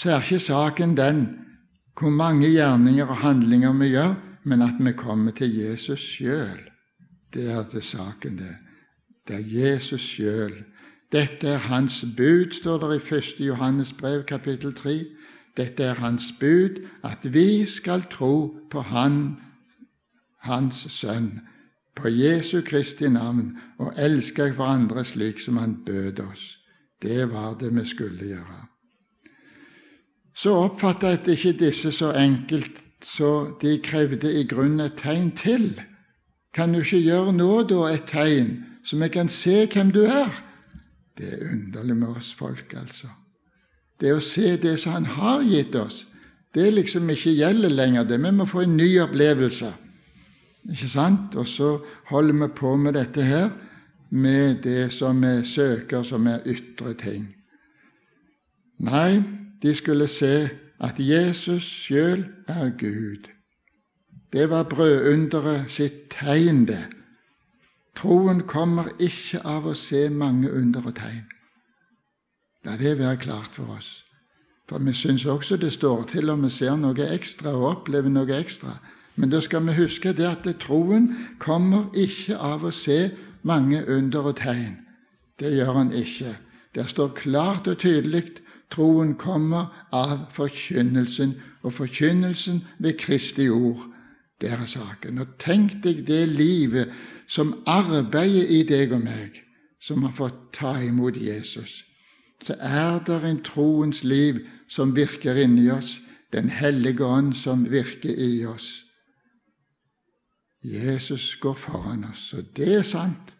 Så 0.00 0.10
er 0.10 0.22
ikke 0.24 0.38
saken 0.38 0.96
den 0.96 1.26
hvor 2.00 2.10
mange 2.10 2.48
gjerninger 2.48 3.04
og 3.04 3.16
handlinger 3.16 3.72
vi 3.76 3.90
gjør, 3.92 4.14
men 4.44 4.62
at 4.62 4.78
vi 4.80 4.92
kommer 4.96 5.34
til 5.36 5.52
Jesus 5.56 6.00
sjøl. 6.00 6.62
Det 7.34 7.50
er 7.50 7.66
til 7.68 7.82
saken, 7.82 8.38
det. 8.38 8.56
Det 9.28 9.36
er 9.36 9.50
Jesus 9.60 10.00
sjøl. 10.00 10.54
Dette 11.12 11.48
er 11.48 11.58
Hans 11.58 12.04
bud, 12.16 12.52
står 12.52 12.78
det 12.78 13.02
i 13.10 13.14
1. 13.14 13.34
Johannes 13.40 13.92
brev, 13.92 14.24
kapittel 14.24 14.74
3. 14.74 15.04
Dette 15.56 15.84
er 15.84 15.94
Hans 15.94 16.32
bud, 16.40 16.80
at 17.04 17.34
vi 17.34 17.66
skal 17.66 18.02
tro 18.02 18.56
på 18.70 18.80
Han, 18.80 19.36
Hans 20.38 20.86
Sønn, 20.88 21.40
på 21.96 22.08
Jesu 22.08 22.60
Kristi 22.60 23.08
navn, 23.08 23.58
og 23.78 23.92
elske 23.98 24.48
hverandre 24.50 25.04
slik 25.04 25.40
som 25.40 25.56
Han 25.56 25.76
bød 25.86 26.20
oss. 26.20 26.58
Det 27.02 27.32
var 27.32 27.54
det 27.60 27.74
vi 27.76 27.84
skulle 27.84 28.26
gjøre. 28.26 28.70
Så 30.40 30.54
oppfattet 30.56 31.28
ikke 31.28 31.52
disse 31.66 31.92
så 31.92 32.14
enkelt, 32.16 32.78
så 33.04 33.58
de 33.60 33.76
krevde 33.84 34.30
i 34.40 34.46
grunnen 34.48 34.80
et 34.86 34.96
tegn 34.96 35.30
til. 35.36 35.74
Kan 36.54 36.72
du 36.72 36.80
ikke 36.80 37.02
gjøre 37.04 37.32
nå, 37.36 37.62
da, 37.68 37.80
et 37.92 38.06
tegn, 38.08 38.54
så 38.84 38.96
vi 38.96 39.08
kan 39.12 39.28
se 39.28 39.66
hvem 39.68 39.90
du 39.92 40.06
er? 40.06 40.32
Det 41.18 41.28
er 41.34 41.50
underlig 41.52 41.96
med 41.96 42.16
oss 42.16 42.30
folk, 42.34 42.72
altså. 42.72 43.10
Det 44.00 44.14
å 44.16 44.22
se 44.24 44.54
det 44.56 44.78
som 44.80 44.92
Han 44.96 45.10
har 45.12 45.42
gitt 45.44 45.76
oss, 45.76 46.06
det 46.54 46.70
liksom 46.72 47.10
ikke 47.12 47.36
gjelder 47.36 47.68
lenger. 47.68 48.04
det 48.04 48.22
Vi 48.22 48.30
må 48.32 48.46
få 48.46 48.60
en 48.60 48.76
ny 48.76 48.98
opplevelse. 48.98 49.68
Ikke 50.70 50.88
sant? 50.88 51.36
Og 51.36 51.46
så 51.46 51.78
holder 52.08 52.46
vi 52.46 52.48
på 52.56 52.76
med 52.76 52.94
dette 52.94 53.22
her, 53.22 53.50
med 54.10 54.62
det 54.62 54.92
som 54.92 55.20
vi 55.20 55.44
søker, 55.44 56.02
som 56.02 56.26
er 56.26 56.40
ytre 56.46 56.94
ting. 56.94 57.28
Nei, 58.78 59.22
de 59.62 59.74
skulle 59.74 60.08
se 60.08 60.48
at 60.80 60.98
Jesus 60.98 61.62
sjøl 61.62 62.24
er 62.48 62.70
Gud. 62.78 63.28
Det 64.32 64.50
var 64.50 64.62
brødunderet 64.62 65.70
sitt 65.70 66.08
tegn, 66.10 66.66
det. 66.68 66.86
Troen 67.96 68.40
kommer 68.46 68.88
ikke 69.00 69.42
av 69.44 69.66
å 69.66 69.74
se 69.74 70.08
mange 70.10 70.52
under 70.52 70.86
og 70.86 70.94
tegn. 70.96 71.26
La 72.64 72.76
det 72.76 72.98
være 72.98 73.16
klart 73.16 73.56
for 73.56 73.74
oss. 73.76 74.04
For 74.68 74.78
vi 74.78 74.94
syns 74.94 75.26
også 75.26 75.56
det 75.56 75.72
står 75.72 76.04
til 76.12 76.30
om 76.30 76.44
vi 76.46 76.50
ser 76.54 76.76
noe 76.78 77.08
ekstra 77.10 77.56
og 77.56 77.66
opplever 77.70 78.12
noe 78.12 78.36
ekstra. 78.38 78.76
Men 79.16 79.32
da 79.32 79.40
skal 79.42 79.66
vi 79.66 79.74
huske 79.74 80.12
det 80.16 80.28
at 80.28 80.46
troen 80.62 81.10
kommer 81.42 81.90
ikke 81.98 82.38
av 82.38 82.64
å 82.64 82.70
se 82.70 83.10
mange 83.42 83.82
under 83.88 84.30
og 84.30 84.36
tegn. 84.38 84.78
Det 85.40 85.50
gjør 85.56 85.72
han 85.74 85.92
ikke. 85.92 86.36
Det 86.74 86.86
står 86.88 87.16
klart 87.18 87.66
og 87.66 87.80
tydelig 87.82 88.38
troen 88.70 89.14
kommer 89.18 89.86
av 89.92 90.30
forkynnelsen, 90.34 91.34
og 91.62 91.72
forkynnelsen 91.76 92.64
ved 92.78 92.98
Kristi 92.98 93.48
ord. 93.48 93.86
Det 94.40 94.52
er 94.52 94.64
saken. 94.64 95.18
Og 95.20 95.36
tenk 95.38 95.82
deg 95.84 96.06
det 96.08 96.22
livet 96.28 96.88
som 97.28 97.52
arbeider 97.68 98.48
i 98.48 98.62
deg 98.64 98.94
og 98.96 99.04
meg, 99.04 99.42
som 99.80 100.02
har 100.06 100.16
fått 100.16 100.40
ta 100.56 100.78
imot 100.80 101.20
Jesus 101.20 101.82
så 102.46 102.56
er 102.58 103.00
det 103.04 103.20
en 103.24 103.42
troens 103.44 104.04
liv 104.04 104.40
som 104.68 104.96
virker 104.96 105.36
inni 105.36 105.70
oss, 105.70 106.00
Den 106.32 106.48
hellige 106.48 107.04
ånd 107.04 107.34
som 107.34 107.64
virker 107.70 108.14
i 108.14 108.46
oss. 108.46 108.84
Jesus 110.62 111.36
går 111.40 111.54
foran 111.54 112.04
oss, 112.04 112.32
og 112.34 112.44
det 112.56 112.74
er 112.74 112.82
sant. 112.82 113.34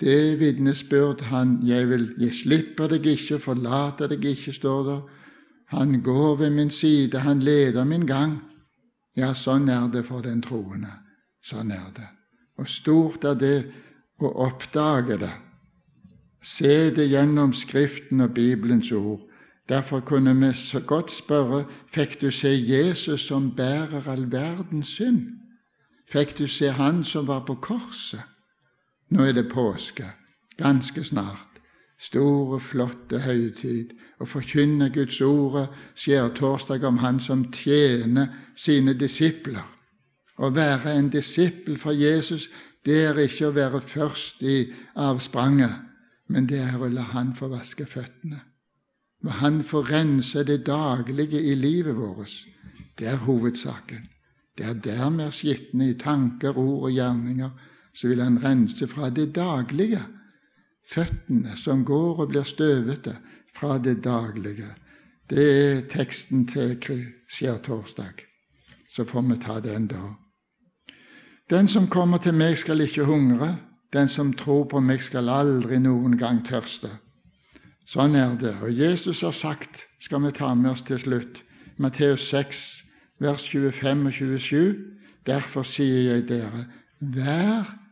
Det 0.00 0.40
vitnesbyrd 0.40 1.20
han 1.20 1.60
'Jeg 1.62 1.88
vil 1.88 2.14
jeg 2.18 2.34
slipper 2.34 2.86
deg 2.88 3.06
ikke, 3.06 3.38
forlater 3.38 4.06
deg 4.06 4.24
ikke', 4.24 4.52
står 4.52 4.82
der. 4.84 5.00
Han 5.66 6.02
går 6.02 6.36
ved 6.36 6.50
min 6.50 6.70
side, 6.70 7.18
han 7.18 7.40
leder 7.40 7.84
min 7.84 8.06
gang. 8.06 8.40
Ja, 9.16 9.32
sånn 9.34 9.68
er 9.68 9.90
det 9.92 10.04
for 10.06 10.20
den 10.20 10.42
troende. 10.42 10.92
Sånn 11.42 11.70
er 11.70 11.90
det. 11.96 12.08
Og 12.58 12.68
stort 12.68 13.24
er 13.24 13.34
det 13.34 13.66
å 14.20 14.30
oppdage 14.46 15.18
det. 15.18 15.34
Se 16.42 16.90
det 16.94 17.08
gjennom 17.10 17.52
Skriften 17.52 18.20
og 18.20 18.34
Bibelens 18.34 18.92
ord. 18.92 19.20
Derfor 19.68 20.00
kunne 20.00 20.34
vi 20.34 20.52
så 20.54 20.80
godt 20.80 21.10
spørre 21.10 21.64
fikk 21.92 22.20
du 22.20 22.30
se 22.30 22.48
Jesus 22.48 23.26
som 23.26 23.50
bærer 23.56 24.08
all 24.08 24.32
verdens 24.32 24.94
synd? 24.96 25.26
Fikk 26.08 26.38
du 26.38 26.46
se 26.46 26.70
Han 26.70 27.04
som 27.04 27.26
var 27.26 27.44
på 27.44 27.54
korset? 27.54 28.24
Nå 29.10 29.24
er 29.24 29.32
det 29.32 29.48
påske, 29.48 30.04
ganske 30.56 31.04
snart. 31.04 31.44
Store, 31.98 32.60
flotte 32.60 33.18
høytid. 33.24 33.96
Å 34.20 34.26
forkynne 34.26 34.90
Guds 34.94 35.20
ordet 35.20 35.66
skjærtorsdag 35.98 36.84
om 36.86 36.98
Han 37.02 37.18
som 37.20 37.48
tjener 37.52 38.28
sine 38.54 38.94
disipler. 38.94 39.66
Å 40.38 40.50
være 40.54 40.94
en 40.94 41.10
disippel 41.10 41.78
for 41.78 41.92
Jesus, 41.92 42.50
det 42.86 43.04
er 43.08 43.18
ikke 43.18 43.48
å 43.48 43.56
være 43.56 43.80
først 43.82 44.42
i 44.46 44.60
avspranget 44.94 45.88
men 46.28 46.48
det 46.48 46.60
er 46.60 46.76
å 46.76 46.90
la 46.92 47.06
Han 47.14 47.32
få 47.36 47.48
vaske 47.52 47.86
føttene. 47.88 48.42
Hva 49.24 49.40
Han 49.40 49.62
får 49.66 49.90
rense 49.92 50.44
det 50.44 50.64
daglige 50.66 51.40
i 51.40 51.54
livet 51.54 51.96
vårt. 51.96 52.44
Det 52.98 53.08
er 53.08 53.24
hovedsaken. 53.24 54.04
Det 54.58 54.66
er 54.66 54.74
der 54.74 55.10
vi 55.10 55.22
er 55.24 55.34
skitne 55.34 55.90
i 55.90 55.98
tanker, 55.98 56.58
ord 56.58 56.88
og 56.88 56.92
gjerninger. 56.92 57.50
Så 57.98 58.08
vil 58.08 58.20
Han 58.22 58.38
rense 58.44 58.86
fra 58.88 59.10
det 59.10 59.34
daglige. 59.34 60.02
Føttene 60.88 61.56
som 61.56 61.84
går 61.84 62.20
og 62.20 62.28
blir 62.28 62.46
støvete 62.46 63.16
fra 63.54 63.78
det 63.78 64.04
daglige. 64.04 64.70
Det 65.30 65.44
er 65.44 65.80
teksten 65.90 66.46
til 66.46 66.78
skjærtorsdag. 67.28 68.24
Så 68.90 69.04
får 69.04 69.22
vi 69.22 69.36
ta 69.42 69.60
den 69.60 69.86
da. 69.86 70.14
Den 71.50 71.68
som 71.68 71.88
kommer 71.88 72.18
til 72.18 72.34
meg, 72.34 72.58
skal 72.58 72.80
ikke 72.80 73.04
hungre. 73.04 73.56
Den 73.92 74.08
som 74.08 74.32
tror 74.32 74.64
på 74.64 74.80
meg, 74.80 75.02
skal 75.02 75.28
aldri 75.28 75.78
noen 75.78 76.16
gang 76.18 76.44
tørste. 76.44 76.90
Sånn 77.88 78.16
er 78.16 78.36
det. 78.36 78.54
Og 78.62 78.72
Jesus 78.72 79.20
har 79.24 79.32
sagt, 79.32 79.86
skal 80.00 80.22
vi 80.22 80.32
ta 80.32 80.54
med 80.54 80.70
oss 80.70 80.82
til 80.82 81.00
slutt, 81.00 81.42
Matteus 81.78 82.28
6, 82.28 82.82
vers 83.20 83.48
25 83.48 84.06
og 84.06 84.12
27, 84.12 84.76
derfor 85.26 85.62
sier 85.62 86.12
jeg 86.12 86.28
dere, 86.28 86.66
vær 87.00 87.87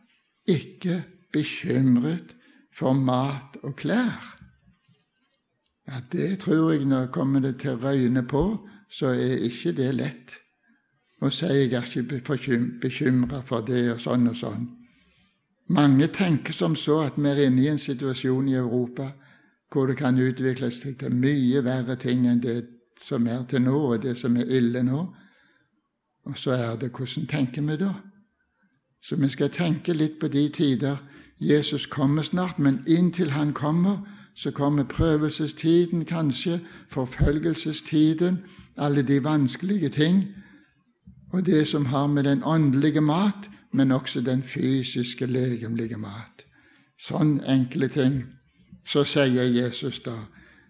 ikke 0.47 1.03
bekymret 1.33 2.35
for 2.73 2.93
mat 2.93 3.57
og 3.63 3.75
klær. 3.75 4.35
Ja, 5.87 6.01
Det 6.11 6.39
tror 6.39 6.71
jeg 6.71 6.85
når 6.85 7.07
kommer 7.07 7.39
det 7.39 7.59
til 7.59 7.77
røyne 7.77 8.23
på, 8.27 8.67
så 8.89 9.07
er 9.07 9.43
ikke 9.43 9.71
det 9.71 9.95
lett 9.95 10.35
å 11.21 11.29
si 11.33 11.45
jeg 11.45 11.73
er 11.73 11.85
ikke 11.85 12.79
bekymra 12.81 13.41
for 13.41 13.61
det 13.65 13.91
og 13.91 14.01
sånn 14.01 14.27
og 14.29 14.35
sånn. 14.37 14.67
Mange 15.73 16.07
tenker 16.07 16.53
som 16.53 16.75
så 16.75 17.01
at 17.07 17.17
vi 17.17 17.29
er 17.29 17.47
inne 17.47 17.63
i 17.63 17.71
en 17.71 17.81
situasjon 17.81 18.47
i 18.47 18.55
Europa 18.55 19.11
hvor 19.71 19.87
det 19.87 19.97
kan 19.97 20.19
utvikles 20.19 20.79
til 20.79 21.15
mye 21.15 21.63
verre 21.63 21.97
ting 21.99 22.27
enn 22.27 22.39
det 22.39 22.61
som 23.03 23.27
er 23.27 23.43
til 23.49 23.61
nå, 23.61 23.75
og 23.75 24.03
det 24.03 24.15
som 24.17 24.37
er 24.37 24.47
ille 24.47 24.83
nå. 24.83 25.01
Og 26.27 26.37
så 26.37 26.55
er 26.55 26.77
det 26.79 26.93
hvordan 26.95 27.27
tenker 27.27 27.65
vi 27.67 27.75
da? 27.81 27.91
Så 29.03 29.15
vi 29.15 29.29
skal 29.29 29.49
tenke 29.49 29.93
litt 29.93 30.19
på 30.19 30.27
de 30.27 30.49
tider. 30.49 30.97
Jesus 31.39 31.85
kommer 31.85 32.21
snart, 32.21 32.59
men 32.59 32.83
inntil 32.87 33.31
han 33.31 33.53
kommer, 33.53 33.97
så 34.35 34.51
kommer 34.51 34.83
prøvelsestiden 34.83 36.05
kanskje, 36.05 36.59
forfølgelsestiden, 36.89 38.39
alle 38.77 39.01
de 39.01 39.23
vanskelige 39.23 39.89
ting, 39.89 40.23
og 41.33 41.45
det 41.45 41.67
som 41.67 41.85
har 41.85 42.07
med 42.07 42.23
den 42.23 42.43
åndelige 42.43 43.01
mat, 43.01 43.49
men 43.73 43.91
også 43.91 44.21
den 44.21 44.43
fysiske, 44.43 45.25
legemlige 45.25 45.97
mat. 45.97 46.45
Sånn 47.01 47.41
enkle 47.45 47.87
ting. 47.87 48.23
Så 48.85 49.03
sier 49.03 49.43
Jesus 49.43 49.99
da, 50.05 50.15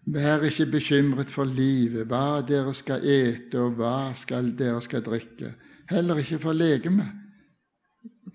vær 0.05 0.43
ikke 0.47 0.65
bekymret 0.71 1.31
for 1.31 1.45
livet, 1.45 2.07
hva 2.07 2.41
dere 2.47 2.73
skal 2.73 3.03
ete, 3.03 3.59
og 3.59 3.77
hva 3.77 4.13
skal 4.15 4.51
dere 4.57 4.81
skal 4.81 5.05
drikke. 5.05 5.53
Heller 5.89 6.19
ikke 6.23 6.39
for 6.39 6.57
legemet, 6.57 7.26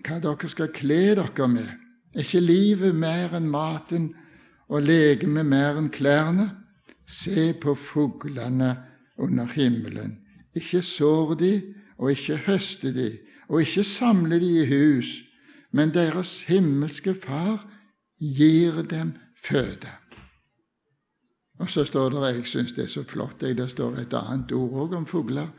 hva 0.03 0.19
dere 0.23 0.49
skal 0.51 0.71
kle 0.75 1.15
dere 1.17 1.47
med. 1.47 1.69
Er 2.13 2.25
ikke 2.25 2.43
livet 2.43 2.95
mer 2.95 3.33
enn 3.37 3.49
maten 3.49 4.11
og 4.69 4.85
legemet 4.85 5.47
mer 5.47 5.79
enn 5.79 5.89
klærne? 5.93 6.49
Se 7.07 7.51
på 7.53 7.75
fuglene 7.75 8.75
under 9.17 9.49
himmelen. 9.55 10.19
Ikke 10.55 10.81
sår 10.81 11.33
de, 11.39 11.53
og 11.97 12.11
ikke 12.11 12.37
høster 12.47 12.93
de, 12.93 13.09
og 13.49 13.61
ikke 13.61 13.83
samler 13.83 14.39
de 14.39 14.51
i 14.61 14.69
hus, 14.69 15.15
men 15.71 15.93
deres 15.93 16.43
himmelske 16.47 17.13
Far 17.13 17.65
gir 18.19 18.81
dem 18.89 19.15
føde. 19.37 19.91
Og 21.59 21.69
så 21.69 21.85
står 21.85 22.09
det, 22.09 22.35
jeg 22.35 22.45
syns 22.49 22.73
det 22.73 22.85
er 22.85 22.91
så 22.91 23.03
flott, 23.07 23.41
det 23.41 23.69
står 23.71 24.03
et 24.03 24.13
annet 24.17 24.51
ord 24.51 24.77
òg 24.85 24.95
om 24.97 25.05
fugler. 25.07 25.49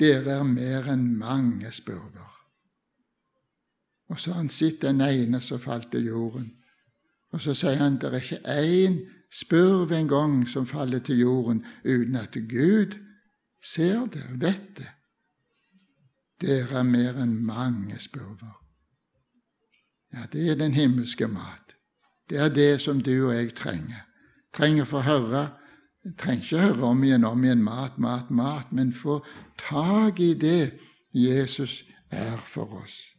Dere 0.00 0.38
er 0.40 0.48
mer 0.48 0.88
enn 0.90 1.12
mange 1.18 1.70
spurver. 1.72 2.31
Og 4.12 4.20
så 4.20 4.32
har 4.32 4.42
han 4.42 4.50
sett 4.52 4.82
den 4.82 5.00
ene 5.00 5.40
som 5.40 5.60
falt 5.60 5.88
til 5.92 6.04
jorden. 6.06 6.50
Og 7.32 7.40
så 7.40 7.54
sier 7.56 7.80
han 7.80 7.96
det 7.96 8.10
er 8.10 8.18
ikke 8.20 8.40
én 8.44 8.98
spurv 9.32 9.92
engang 9.96 10.42
som 10.48 10.66
faller 10.68 11.00
til 11.00 11.22
jorden 11.22 11.62
uten 11.84 12.16
at 12.20 12.36
Gud 12.48 12.98
ser 13.64 14.06
det, 14.12 14.26
vet 14.40 14.76
det. 14.76 14.90
Dere 16.42 16.82
er 16.82 16.82
mer 16.82 17.22
enn 17.22 17.38
mange 17.46 17.96
spurver. 18.02 18.58
Ja, 20.12 20.26
det 20.32 20.50
er 20.50 20.60
den 20.60 20.74
himmelske 20.74 21.28
mat. 21.28 21.72
Det 22.28 22.38
er 22.38 22.52
det 22.52 22.80
som 22.80 23.00
du 23.00 23.28
og 23.30 23.34
jeg 23.34 23.54
trenger. 23.54 24.04
Trenger 24.52 24.84
for 24.84 25.00
å 25.00 25.08
høre. 25.08 25.46
Trenger 26.18 26.44
ikke 26.44 26.66
høre 26.66 26.92
om 26.92 27.04
igjen 27.04 27.24
om 27.24 27.44
igjen 27.44 27.64
mat, 27.64 27.96
mat, 27.98 28.28
mat, 28.30 28.72
men 28.72 28.92
få 28.92 29.22
tak 29.56 30.20
i 30.20 30.34
det 30.34 30.74
Jesus 31.14 31.84
er 32.10 32.36
for 32.36 32.82
oss. 32.82 33.11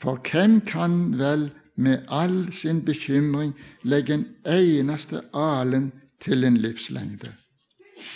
For 0.00 0.20
hvem 0.30 0.60
kan 0.60 1.18
vel 1.18 1.50
med 1.76 2.06
all 2.08 2.52
sin 2.52 2.84
bekymring 2.84 3.54
legge 3.82 4.14
en 4.14 4.26
eneste 4.46 5.20
alen 5.34 5.92
til 6.20 6.44
en 6.44 6.56
livslengde? 6.56 7.34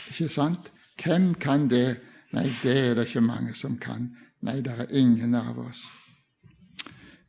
Ikke 0.09 0.29
sant? 0.29 0.73
Hvem 1.05 1.35
kan 1.35 1.69
det? 1.71 1.97
Nei, 2.33 2.49
det 2.63 2.79
er 2.79 2.95
det 2.95 3.07
ikke 3.09 3.21
mange 3.21 3.55
som 3.55 3.77
kan. 3.79 4.09
Nei, 4.43 4.61
det 4.61 4.73
er 4.79 4.97
ingen 4.97 5.35
av 5.35 5.59
oss. 5.59 5.85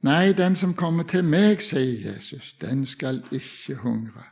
Nei, 0.01 0.31
den 0.37 0.55
som 0.55 0.73
kommer 0.73 1.03
til 1.03 1.25
meg, 1.25 1.61
sier 1.65 2.13
Jesus, 2.13 2.53
den 2.61 2.85
skal 2.85 3.23
ikke 3.31 3.75
hungre. 3.81 4.23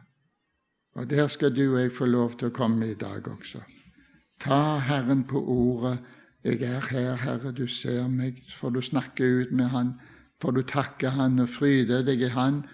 Og 0.95 1.09
der 1.09 1.27
skal 1.27 1.55
du 1.55 1.73
og 1.73 1.79
jeg 1.81 1.91
få 1.91 2.05
lov 2.05 2.37
til 2.37 2.51
å 2.51 2.55
komme 2.55 2.91
i 2.91 2.97
dag 2.99 3.27
også. 3.27 3.63
Ta 4.39 4.79
Herren 4.85 5.23
på 5.27 5.41
ordet. 5.41 5.97
Jeg 6.43 6.61
er 6.67 6.83
her, 6.91 7.15
Herre, 7.15 7.51
du 7.51 7.67
ser 7.67 8.07
meg. 8.07 8.43
for 8.55 8.69
du 8.69 8.81
snakker 8.81 9.25
ut 9.25 9.51
med 9.51 9.65
Han? 9.65 9.93
Får 10.43 10.51
du 10.51 10.61
takke 10.67 11.09
Han 11.15 11.39
og 11.39 11.49
fryde 11.49 12.01
deg 12.03 12.21
i 12.21 12.33
Han? 12.35 12.65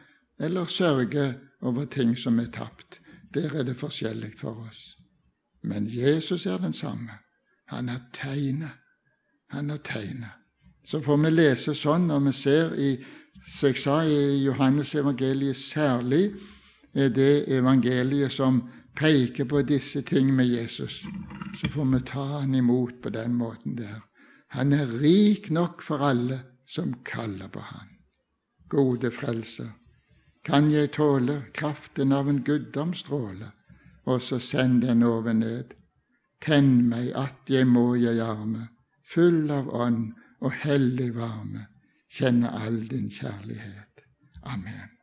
Eller 0.42 0.66
sørge 0.66 1.36
over 1.62 1.86
ting 1.86 2.16
som 2.18 2.40
er 2.40 2.50
tapt? 2.50 2.98
Der 3.34 3.54
er 3.54 3.64
det 3.64 3.78
forskjellig 3.78 4.32
for 4.40 4.66
oss. 4.66 4.96
Men 5.62 5.86
Jesus 5.86 6.46
er 6.46 6.58
den 6.58 6.74
samme. 6.74 7.20
Han 7.68 7.90
har 7.90 8.02
tegnet. 8.14 8.74
Han 9.54 9.70
har 9.70 9.78
tegnet. 9.78 10.34
Så 10.84 11.02
får 11.02 11.18
vi 11.22 11.30
lese 11.30 11.76
sånn 11.78 12.08
når 12.10 12.26
vi 12.26 12.34
ser 12.34 12.74
i 12.74 12.90
som 13.46 13.70
jeg 13.70 13.78
sa 13.78 14.02
i 14.04 14.42
Johannes 14.44 14.96
evangeliet 14.96 15.58
særlig 15.58 16.34
er 16.94 17.10
det 17.14 17.46
evangeliet 17.54 18.34
som 18.34 18.64
peker 18.98 19.46
på 19.46 19.62
disse 19.62 20.02
ting 20.02 20.34
med 20.36 20.50
Jesus. 20.50 21.04
Så 21.56 21.70
får 21.70 21.86
vi 21.94 22.00
ta 22.06 22.24
han 22.40 22.56
imot 22.56 23.02
på 23.04 23.10
den 23.10 23.38
måten 23.38 23.78
der. 23.78 24.02
Han 24.58 24.74
er 24.74 24.90
rik 25.02 25.52
nok 25.52 25.82
for 25.86 26.02
alle 26.04 26.42
som 26.70 26.94
kaller 27.06 27.50
på 27.50 27.64
han. 27.66 27.96
Gode 28.70 29.12
frelser, 29.12 29.74
kan 30.46 30.70
jeg 30.72 30.94
tåle 30.96 31.42
kraften 31.54 32.14
av 32.14 32.30
en 32.30 32.44
guddomsstråle? 32.46 33.50
og 34.10 34.22
så 34.22 34.40
send 34.40 34.82
den 34.82 35.04
over 35.04 35.34
ned. 35.34 35.76
Tenn 36.42 36.88
meg 36.90 37.12
at 37.20 37.52
jeg 37.52 37.68
må 37.68 37.94
jeg 38.00 38.22
arme, 38.24 38.70
full 39.14 39.50
av 39.52 39.70
ånd 39.76 40.14
og 40.40 40.56
hellig 40.64 41.12
varme, 41.18 41.68
kjenne 42.10 42.54
all 42.64 42.82
din 42.90 43.10
kjærlighet. 43.12 44.08
Amen. 44.44 44.99